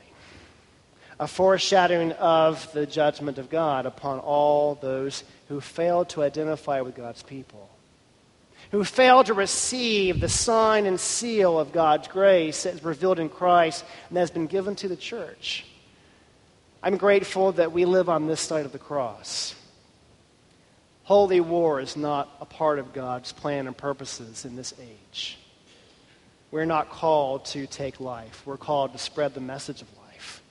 A 1.19 1.27
foreshadowing 1.27 2.13
of 2.13 2.73
the 2.73 2.87
judgment 2.87 3.39
of 3.39 3.51
God 3.51 3.85
upon 3.85 4.21
all 4.21 4.77
those 4.77 5.23
who 5.49 5.61
failed 5.61 6.09
to 6.11 6.23
identify 6.23 6.81
with 6.81 6.95
God's 6.95 7.23
people, 7.23 7.69
who 8.71 8.85
failed 8.85 9.27
to 9.27 9.35
receive 9.35 10.21
the 10.21 10.29
sign 10.29 10.87
and 10.87 10.99
seal 10.99 11.59
of 11.59 11.73
God's 11.73 12.09
grace 12.09 12.63
that 12.63 12.75
is 12.75 12.85
revealed 12.85 13.19
in 13.19 13.29
Christ 13.29 13.85
and 14.09 14.17
that 14.17 14.21
has 14.21 14.31
been 14.31 14.47
given 14.47 14.75
to 14.77 14.89
the 14.89 14.97
church. 14.97 15.67
I'm 16.83 16.97
grateful 16.97 17.53
that 17.53 17.73
we 17.73 17.85
live 17.85 18.09
on 18.09 18.27
this 18.27 18.41
side 18.41 18.65
of 18.65 18.73
the 18.73 18.79
cross. 18.79 19.55
Holy 21.03 21.41
war 21.41 21.79
is 21.79 21.95
not 21.95 22.35
a 22.41 22.47
part 22.47 22.79
of 22.79 22.95
God's 22.95 23.33
plan 23.33 23.67
and 23.67 23.77
purposes 23.77 24.47
in 24.47 24.57
this 24.57 24.73
age. 24.81 25.39
We're 26.51 26.65
not 26.65 26.89
called 26.89 27.45
to 27.47 27.67
take 27.67 28.01
life. 28.01 28.43
We're 28.47 28.57
called 28.57 28.93
to 28.93 28.99
spread 28.99 29.35
the 29.35 29.41
message 29.41 29.83
of 29.83 29.89
life. 29.99 30.43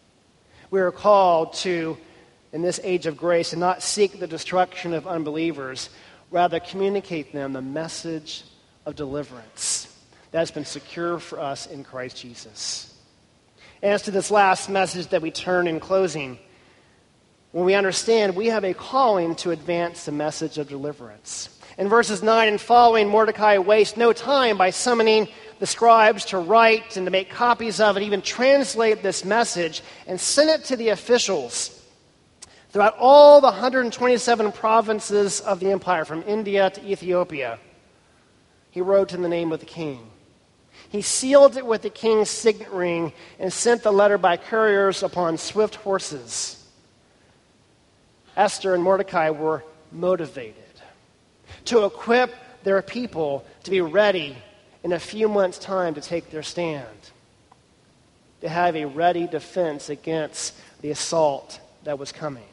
We 0.69 0.81
are 0.81 0.91
called 0.91 1.53
to, 1.53 1.97
in 2.53 2.61
this 2.61 2.79
age 2.83 3.07
of 3.07 3.17
grace, 3.17 3.49
to 3.49 3.55
not 3.55 3.81
seek 3.81 4.19
the 4.19 4.27
destruction 4.27 4.93
of 4.93 5.07
unbelievers, 5.07 5.89
rather 6.29 6.59
communicate 6.59 7.33
them 7.33 7.53
the 7.53 7.61
message 7.61 8.43
of 8.85 8.95
deliverance 8.95 9.87
that 10.29 10.39
has 10.39 10.51
been 10.51 10.65
secured 10.65 11.23
for 11.23 11.39
us 11.39 11.65
in 11.65 11.83
Christ 11.83 12.17
Jesus. 12.17 12.88
As 13.81 14.01
to 14.03 14.11
this 14.11 14.29
last 14.29 14.69
message 14.69 15.07
that 15.07 15.21
we 15.21 15.31
turn 15.31 15.65
in 15.65 15.79
closing, 15.79 16.37
when 17.53 17.63
we 17.63 17.75
understand 17.75 18.35
we 18.35 18.47
have 18.47 18.65
a 18.65 18.73
calling 18.73 19.35
to 19.35 19.51
advance 19.51 20.03
the 20.03 20.11
message 20.11 20.57
of 20.57 20.67
deliverance. 20.67 21.57
In 21.77 21.87
verses 21.87 22.21
9 22.21 22.49
and 22.49 22.59
following, 22.59 23.07
Mordecai 23.07 23.57
wastes 23.57 23.95
no 23.95 24.11
time 24.11 24.57
by 24.57 24.71
summoning 24.71 25.29
the 25.59 25.65
scribes 25.65 26.25
to 26.25 26.39
write 26.39 26.97
and 26.97 27.05
to 27.05 27.11
make 27.11 27.29
copies 27.29 27.79
of 27.79 27.95
it, 27.95 28.03
even 28.03 28.21
translate 28.21 29.01
this 29.01 29.23
message 29.23 29.81
and 30.07 30.19
send 30.19 30.49
it 30.49 30.65
to 30.65 30.75
the 30.75 30.89
officials 30.89 31.81
throughout 32.71 32.97
all 32.99 33.39
the 33.39 33.47
127 33.47 34.51
provinces 34.51 35.39
of 35.39 35.61
the 35.61 35.71
empire, 35.71 36.03
from 36.03 36.21
India 36.27 36.69
to 36.69 36.85
Ethiopia. 36.85 37.57
He 38.71 38.81
wrote 38.81 39.13
in 39.13 39.21
the 39.21 39.29
name 39.29 39.53
of 39.53 39.61
the 39.61 39.65
king. 39.65 40.11
He 40.89 41.01
sealed 41.03 41.55
it 41.55 41.65
with 41.65 41.83
the 41.83 41.89
king's 41.89 42.29
signet 42.29 42.71
ring 42.71 43.13
and 43.39 43.53
sent 43.53 43.83
the 43.83 43.91
letter 43.91 44.17
by 44.17 44.37
couriers 44.37 45.03
upon 45.03 45.37
swift 45.37 45.75
horses. 45.75 46.63
Esther 48.35 48.73
and 48.73 48.83
Mordecai 48.83 49.29
were 49.29 49.63
motivated 49.91 50.55
to 51.65 51.85
equip 51.85 52.33
their 52.63 52.81
people 52.81 53.45
to 53.63 53.71
be 53.71 53.81
ready 53.81 54.35
in 54.83 54.93
a 54.93 54.99
few 54.99 55.27
months' 55.27 55.59
time 55.59 55.93
to 55.93 56.01
take 56.01 56.31
their 56.31 56.43
stand, 56.43 56.87
to 58.41 58.49
have 58.49 58.75
a 58.75 58.85
ready 58.85 59.27
defense 59.27 59.89
against 59.89 60.55
the 60.81 60.89
assault 60.89 61.59
that 61.83 61.99
was 61.99 62.11
coming. 62.11 62.43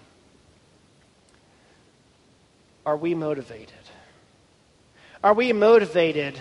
Are 2.85 2.96
we 2.96 3.14
motivated? 3.14 3.72
Are 5.25 5.35
we 5.35 5.53
motivated 5.53 6.38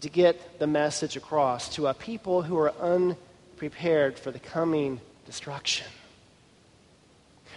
to 0.00 0.08
get 0.08 0.58
the 0.58 0.66
message 0.66 1.16
across 1.16 1.74
to 1.74 1.86
a 1.86 1.94
people 1.94 2.42
who 2.42 2.56
are 2.58 2.72
unprepared 2.80 4.18
for 4.18 4.30
the 4.30 4.38
coming 4.38 5.00
destruction? 5.26 5.86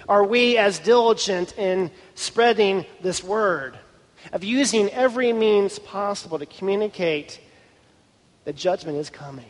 Are 0.10 0.26
we 0.26 0.58
as 0.58 0.80
diligent 0.80 1.58
in 1.58 1.92
spreading 2.16 2.86
this 3.02 3.24
word? 3.24 3.78
of 4.32 4.44
using 4.44 4.90
every 4.90 5.34
means 5.34 5.80
possible 5.80 6.40
to 6.40 6.46
communicate 6.46 7.40
that 8.46 8.56
judgment 8.56 8.98
is 8.98 9.10
coming, 9.10 9.46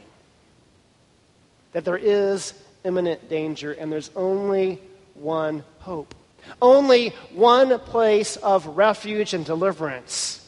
that 1.73 1.85
there 1.85 1.97
is 1.97 2.53
imminent 2.83 3.29
danger, 3.29 3.71
and 3.71 3.91
there's 3.91 4.11
only 4.15 4.79
one 5.13 5.63
hope, 5.79 6.15
only 6.61 7.09
one 7.33 7.77
place 7.79 8.35
of 8.37 8.65
refuge 8.65 9.33
and 9.33 9.45
deliverance, 9.45 10.40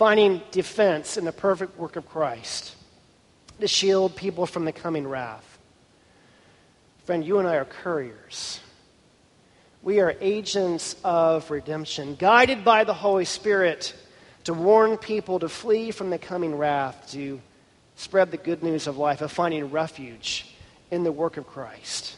finding 0.00 0.40
defense 0.50 1.18
in 1.18 1.26
the 1.26 1.32
perfect 1.32 1.76
work 1.76 1.94
of 1.96 2.08
Christ 2.08 2.74
to 3.60 3.68
shield 3.68 4.16
people 4.16 4.46
from 4.46 4.64
the 4.64 4.72
coming 4.72 5.06
wrath. 5.06 5.58
Friend, 7.04 7.22
you 7.22 7.38
and 7.38 7.46
I 7.46 7.56
are 7.56 7.66
couriers 7.66 8.60
we 9.82 10.00
are 10.00 10.16
agents 10.22 10.96
of 11.04 11.50
redemption, 11.50 12.14
guided 12.14 12.64
by 12.64 12.84
the 12.84 12.94
Holy 12.94 13.26
Spirit 13.26 13.94
to 14.44 14.54
warn 14.54 14.96
people 14.96 15.38
to 15.40 15.50
flee 15.50 15.90
from 15.90 16.08
the 16.08 16.18
coming 16.18 16.56
wrath, 16.56 17.10
to 17.12 17.38
spread 17.96 18.30
the 18.30 18.38
good 18.38 18.62
news 18.62 18.86
of 18.86 18.96
life, 18.96 19.20
of 19.20 19.30
finding 19.30 19.70
refuge 19.70 20.54
in 20.90 21.04
the 21.04 21.12
work 21.12 21.36
of 21.36 21.46
Christ. 21.46 22.16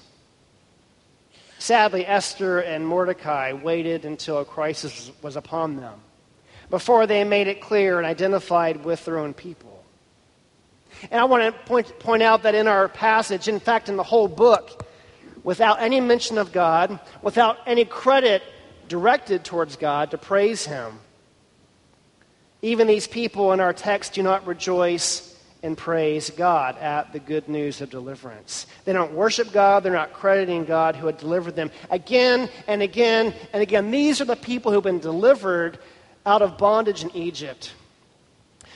Sadly, 1.59 2.07
Esther 2.07 2.61
and 2.61 2.87
Mordecai 2.87 3.53
waited 3.53 4.05
until 4.05 4.39
a 4.39 4.45
crisis 4.45 5.11
was 5.21 5.35
upon 5.35 5.79
them 5.79 5.99
before 6.73 7.07
they 7.07 7.23
made 7.23 7.49
it 7.49 7.61
clear 7.61 7.99
and 7.99 8.07
identified 8.07 8.83
with 8.83 9.05
their 9.05 9.19
own 9.19 9.35
people. 9.35 9.85
And 11.11 11.21
I 11.21 11.25
want 11.25 11.43
to 11.43 11.53
point, 11.67 11.99
point 11.99 12.23
out 12.23 12.45
that 12.45 12.55
in 12.55 12.67
our 12.67 12.89
passage, 12.89 13.47
in 13.47 13.61
fact, 13.61 13.91
in 13.91 13.97
the 13.99 14.03
whole 14.03 14.27
book, 14.27 14.83
without 15.45 15.83
any 15.83 16.01
mention 16.01 16.39
of 16.39 16.51
God, 16.51 16.99
without 17.21 17.59
any 17.67 17.85
credit 17.85 18.43
directed 18.89 19.45
towards 19.45 19.77
God 19.77 20.13
to 20.13 20.19
praise 20.19 20.65
Him. 20.65 20.99
Even 22.63 22.87
these 22.87 23.07
people 23.07 23.53
in 23.53 23.61
our 23.61 23.75
text 23.75 24.15
do 24.15 24.23
not 24.23 24.47
rejoice 24.47 25.39
and 25.63 25.77
praise 25.77 26.31
God 26.31 26.79
at 26.79 27.13
the 27.13 27.21
good 27.21 27.51
news 27.51 27.83
of 27.83 27.91
deliverance. 27.91 28.67
They 28.87 28.95
don't 28.95 29.13
worship 29.13 29.53
God, 29.53 29.83
they're 29.83 29.93
not 29.93 30.15
crediting 30.15 30.65
God 30.65 30.97
who 30.97 31.07
had 31.07 31.19
delivered 31.19 31.55
them 31.55 31.71
again 31.91 32.49
and 32.67 32.81
again 32.81 33.35
and 33.53 33.63
again. 33.63 33.91
These 33.91 34.23
are 34.23 34.25
the 34.25 34.37
people 34.37 34.73
who've 34.73 34.83
been 34.83 35.01
delivered 35.01 35.79
out 36.25 36.43
of 36.43 36.59
bondage 36.59 37.03
in 37.03 37.15
Egypt, 37.17 37.73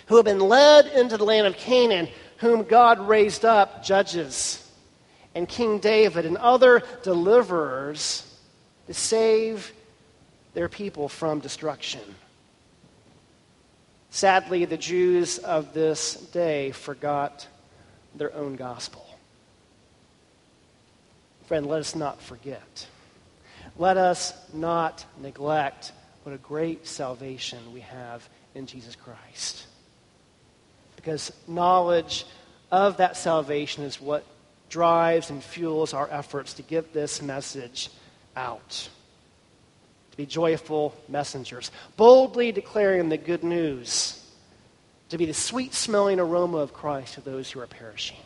who 0.06 0.16
have 0.16 0.24
been 0.24 0.40
led 0.40 0.86
into 0.86 1.16
the 1.16 1.24
land 1.24 1.46
of 1.46 1.56
Canaan, 1.56 2.08
whom 2.38 2.64
God 2.64 3.08
raised 3.08 3.44
up 3.44 3.84
judges 3.84 4.62
and 5.34 5.48
King 5.48 5.78
David 5.78 6.24
and 6.24 6.36
other 6.38 6.82
deliverers 7.02 8.22
to 8.86 8.94
save 8.94 9.72
their 10.54 10.68
people 10.68 11.08
from 11.08 11.40
destruction. 11.40 12.00
Sadly, 14.10 14.64
the 14.64 14.78
Jews 14.78 15.38
of 15.38 15.74
this 15.74 16.14
day 16.14 16.70
forgot 16.70 17.46
their 18.14 18.34
own 18.34 18.56
gospel. 18.56 19.04
Friend, 21.46 21.66
let 21.66 21.80
us 21.80 21.94
not 21.94 22.22
forget. 22.22 22.86
Let 23.76 23.98
us 23.98 24.32
not 24.54 25.04
neglect 25.20 25.92
what 26.26 26.34
a 26.34 26.38
great 26.38 26.88
salvation 26.88 27.72
we 27.72 27.78
have 27.78 28.28
in 28.56 28.66
Jesus 28.66 28.96
Christ. 28.96 29.64
Because 30.96 31.32
knowledge 31.46 32.26
of 32.72 32.96
that 32.96 33.16
salvation 33.16 33.84
is 33.84 34.00
what 34.00 34.24
drives 34.68 35.30
and 35.30 35.40
fuels 35.40 35.94
our 35.94 36.08
efforts 36.10 36.54
to 36.54 36.62
get 36.62 36.92
this 36.92 37.22
message 37.22 37.90
out. 38.34 38.88
To 40.10 40.16
be 40.16 40.26
joyful 40.26 40.96
messengers, 41.08 41.70
boldly 41.96 42.50
declaring 42.50 43.08
the 43.08 43.18
good 43.18 43.44
news, 43.44 44.20
to 45.10 45.18
be 45.18 45.26
the 45.26 45.32
sweet 45.32 45.74
smelling 45.74 46.18
aroma 46.18 46.56
of 46.56 46.72
Christ 46.72 47.14
to 47.14 47.20
those 47.20 47.52
who 47.52 47.60
are 47.60 47.68
perishing. 47.68 48.16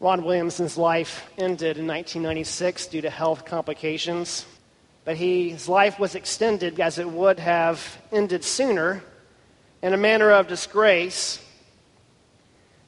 Ron 0.00 0.24
Williamson's 0.24 0.76
life 0.76 1.30
ended 1.38 1.78
in 1.78 1.86
1996 1.86 2.88
due 2.88 3.02
to 3.02 3.10
health 3.10 3.44
complications, 3.44 4.44
but 5.04 5.16
he, 5.16 5.50
his 5.50 5.68
life 5.68 5.98
was 5.98 6.14
extended 6.14 6.78
as 6.80 6.98
it 6.98 7.08
would 7.08 7.38
have 7.38 7.98
ended 8.12 8.44
sooner 8.44 9.02
in 9.82 9.94
a 9.94 9.96
manner 9.96 10.30
of 10.30 10.46
disgrace 10.46 11.42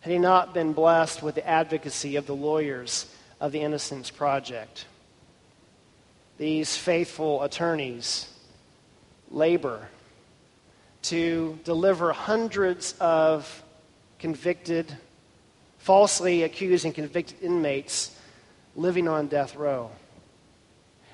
had 0.01 0.13
he 0.13 0.19
not 0.19 0.53
been 0.53 0.73
blessed 0.73 1.23
with 1.23 1.35
the 1.35 1.47
advocacy 1.47 2.17
of 2.17 2.27
the 2.27 2.35
lawyers 2.35 3.07
of 3.41 3.53
the 3.53 3.61
Innocence 3.61 4.11
Project. 4.11 4.87
These 6.39 6.77
faithful 6.77 7.43
attorneys 7.43 8.29
labor 9.31 9.89
to 11.03 11.59
deliver 11.65 12.13
hundreds 12.13 12.95
of 13.01 13.63
convicted, 14.19 14.97
falsely 15.79 16.43
accused 16.43 16.85
and 16.85 16.95
convicted 16.95 17.43
inmates 17.43 18.17
living 18.77 19.09
on 19.09 19.27
death 19.27 19.57
row. 19.57 19.91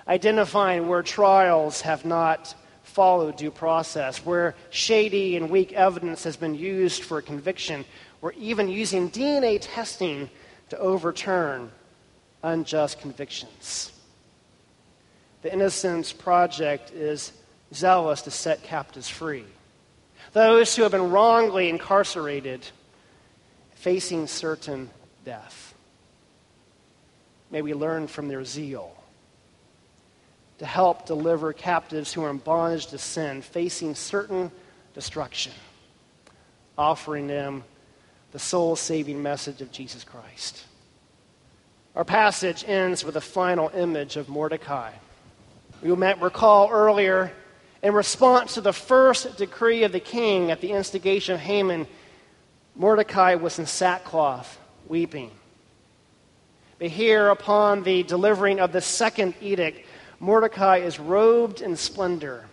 Identifying 0.09 0.88
where 0.88 1.02
trials 1.02 1.82
have 1.82 2.04
not 2.04 2.54
followed 2.82 3.36
due 3.36 3.50
process, 3.50 4.24
where 4.24 4.54
shady 4.70 5.36
and 5.36 5.50
weak 5.50 5.72
evidence 5.74 6.24
has 6.24 6.36
been 6.36 6.54
used 6.54 7.04
for 7.04 7.20
conviction, 7.20 7.84
or 8.22 8.32
even 8.32 8.68
using 8.68 9.11
DNA 9.11 9.59
testing 9.61 10.30
to 10.70 10.78
overturn 10.78 11.70
unjust 12.42 13.00
convictions. 13.00 13.92
The 15.42 15.52
Innocence 15.52 16.12
Project 16.12 16.90
is 16.90 17.32
zealous 17.74 18.22
to 18.22 18.30
set 18.30 18.62
captives 18.62 19.09
free. 19.09 19.44
Those 20.32 20.74
who 20.74 20.82
have 20.82 20.92
been 20.92 21.11
wrongly 21.11 21.68
incarcerated, 21.68 22.66
facing 23.74 24.26
certain 24.26 24.90
death. 25.24 25.74
May 27.50 27.62
we 27.62 27.74
learn 27.74 28.09
from 28.09 28.28
their 28.28 28.44
zeal 28.44 28.97
to 30.59 30.66
help 30.66 31.06
deliver 31.06 31.52
captives 31.52 32.12
who 32.12 32.24
are 32.24 32.30
in 32.30 32.38
bondage 32.38 32.86
to 32.88 32.98
sin, 32.98 33.42
facing 33.42 33.94
certain 33.94 34.50
destruction, 34.94 35.52
offering 36.76 37.26
them 37.26 37.64
the 38.32 38.38
soul 38.38 38.76
saving 38.76 39.22
message 39.22 39.61
of 39.62 39.72
Jesus 39.72 40.04
Christ. 40.04 40.64
Our 41.94 42.04
passage 42.04 42.64
ends 42.66 43.04
with 43.04 43.16
a 43.16 43.20
final 43.20 43.70
image 43.70 44.16
of 44.16 44.28
Mordecai. 44.28 44.92
You 45.82 45.96
might 45.96 46.20
recall 46.20 46.70
earlier, 46.70 47.32
in 47.82 47.94
response 47.94 48.54
to 48.54 48.61
the 48.61 48.72
first 48.72 49.36
decree 49.36 49.84
of 49.84 49.92
the 49.92 50.00
king 50.00 50.50
at 50.50 50.61
the 50.61 50.72
instigation 50.72 51.34
of 51.34 51.40
Haman, 51.40 51.86
Mordecai 52.74 53.36
was 53.36 53.59
in 53.59 53.66
sackcloth, 53.66 54.59
weeping. 54.88 55.30
But 56.78 56.88
here, 56.88 57.28
upon 57.28 57.82
the 57.82 58.04
delivering 58.04 58.61
of 58.61 58.72
the 58.72 58.80
second 58.80 59.34
edict, 59.40 59.84
Mordecai 60.20 60.78
is 60.78 60.98
robed 60.98 61.60
in 61.60 61.76
splendor, 61.76 62.46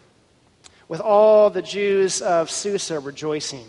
with 0.87 1.01
all 1.01 1.49
the 1.49 1.61
Jews 1.61 2.21
of 2.21 2.51
Susa 2.51 2.99
rejoicing. 2.99 3.65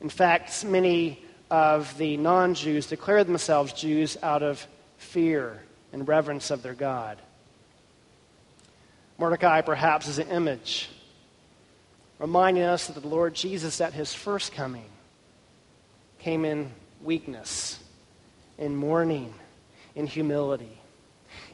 In 0.00 0.10
fact, 0.10 0.64
many 0.64 1.22
of 1.50 1.96
the 1.96 2.16
non 2.16 2.54
Jews 2.54 2.86
declare 2.86 3.24
themselves 3.24 3.72
Jews 3.72 4.16
out 4.22 4.42
of 4.42 4.66
fear 4.98 5.60
and 5.92 6.06
reverence 6.06 6.50
of 6.50 6.62
their 6.62 6.74
God. 6.74 7.18
Mordecai, 9.16 9.60
perhaps, 9.60 10.08
is 10.08 10.18
an 10.18 10.28
image 10.28 10.90
reminding 12.18 12.62
us 12.62 12.86
that 12.86 13.00
the 13.00 13.08
Lord 13.08 13.34
Jesus, 13.34 13.80
at 13.80 13.92
his 13.92 14.12
first 14.12 14.52
coming, 14.52 14.86
came 16.18 16.44
in 16.44 16.70
weakness, 17.02 17.78
in 18.58 18.74
mourning, 18.74 19.34
in 19.94 20.06
humility. 20.06 20.80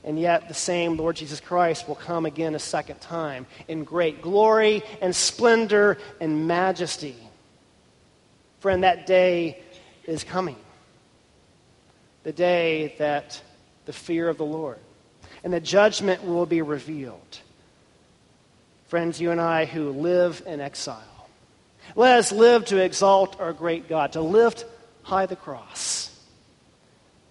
And 0.03 0.19
yet, 0.19 0.49
the 0.49 0.55
same 0.55 0.97
Lord 0.97 1.17
Jesus 1.17 1.41
Christ 1.41 1.87
will 1.87 1.95
come 1.95 2.27
again 2.27 2.55
a 2.55 2.59
second 2.59 3.01
time 3.01 3.47
in 3.69 3.85
great 3.85 4.23
glory 4.23 4.83
and 5.01 5.15
splendor 5.15 5.99
and 6.21 6.47
majesty. 6.47 7.17
Friend, 8.61 8.83
that 8.83 9.07
day 9.07 9.63
is 10.05 10.25
coming. 10.25 10.57
The 12.23 12.33
day 12.33 12.95
that 12.99 13.41
the 13.87 13.93
fear 13.93 14.29
of 14.29 14.39
the 14.39 14.45
Lord 14.45 14.79
and 15.43 15.53
the 15.53 15.61
judgment 15.61 16.25
will 16.25 16.47
be 16.47 16.63
revealed. 16.63 17.39
Friends, 18.89 19.21
you 19.21 19.31
and 19.31 19.41
I 19.41 19.67
who 19.67 19.91
live 19.91 20.43
in 20.47 20.61
exile, 20.61 21.29
let 21.97 22.19
us 22.19 22.33
live 22.33 22.65
to 22.67 22.83
exalt 22.83 23.41
our 23.41 23.53
great 23.53 23.89
God, 23.89 24.13
to 24.13 24.21
lift 24.21 24.65
high 25.03 25.27
the 25.27 25.37
cross, 25.37 26.11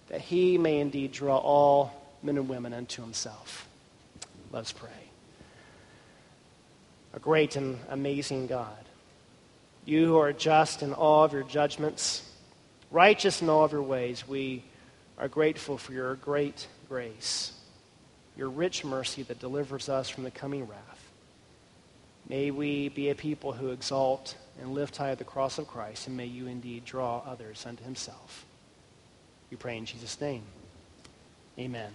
that 0.08 0.20
he 0.20 0.58
may 0.58 0.80
indeed 0.80 1.12
draw 1.12 1.36
all 1.36 1.99
men 2.22 2.36
and 2.36 2.48
women 2.48 2.72
unto 2.72 3.02
himself. 3.02 3.68
Let 4.52 4.60
us 4.60 4.72
pray. 4.72 4.90
A 7.14 7.18
great 7.18 7.56
and 7.56 7.78
amazing 7.88 8.46
God, 8.46 8.84
you 9.84 10.06
who 10.06 10.18
are 10.18 10.32
just 10.32 10.82
in 10.82 10.92
all 10.92 11.24
of 11.24 11.32
your 11.32 11.42
judgments, 11.42 12.28
righteous 12.90 13.42
in 13.42 13.48
all 13.48 13.64
of 13.64 13.72
your 13.72 13.82
ways, 13.82 14.26
we 14.28 14.62
are 15.18 15.28
grateful 15.28 15.76
for 15.76 15.92
your 15.92 16.14
great 16.16 16.66
grace, 16.88 17.52
your 18.36 18.48
rich 18.48 18.84
mercy 18.84 19.22
that 19.24 19.40
delivers 19.40 19.88
us 19.88 20.08
from 20.08 20.24
the 20.24 20.30
coming 20.30 20.66
wrath. 20.66 21.10
May 22.28 22.52
we 22.52 22.88
be 22.90 23.10
a 23.10 23.14
people 23.14 23.52
who 23.52 23.70
exalt 23.70 24.36
and 24.60 24.72
lift 24.72 24.96
high 24.96 25.14
the 25.16 25.24
cross 25.24 25.58
of 25.58 25.66
Christ, 25.66 26.06
and 26.06 26.16
may 26.16 26.26
you 26.26 26.46
indeed 26.46 26.84
draw 26.84 27.22
others 27.26 27.64
unto 27.66 27.82
himself. 27.82 28.46
We 29.50 29.56
pray 29.56 29.76
in 29.76 29.84
Jesus' 29.84 30.20
name. 30.20 30.44
Amen. 31.58 31.90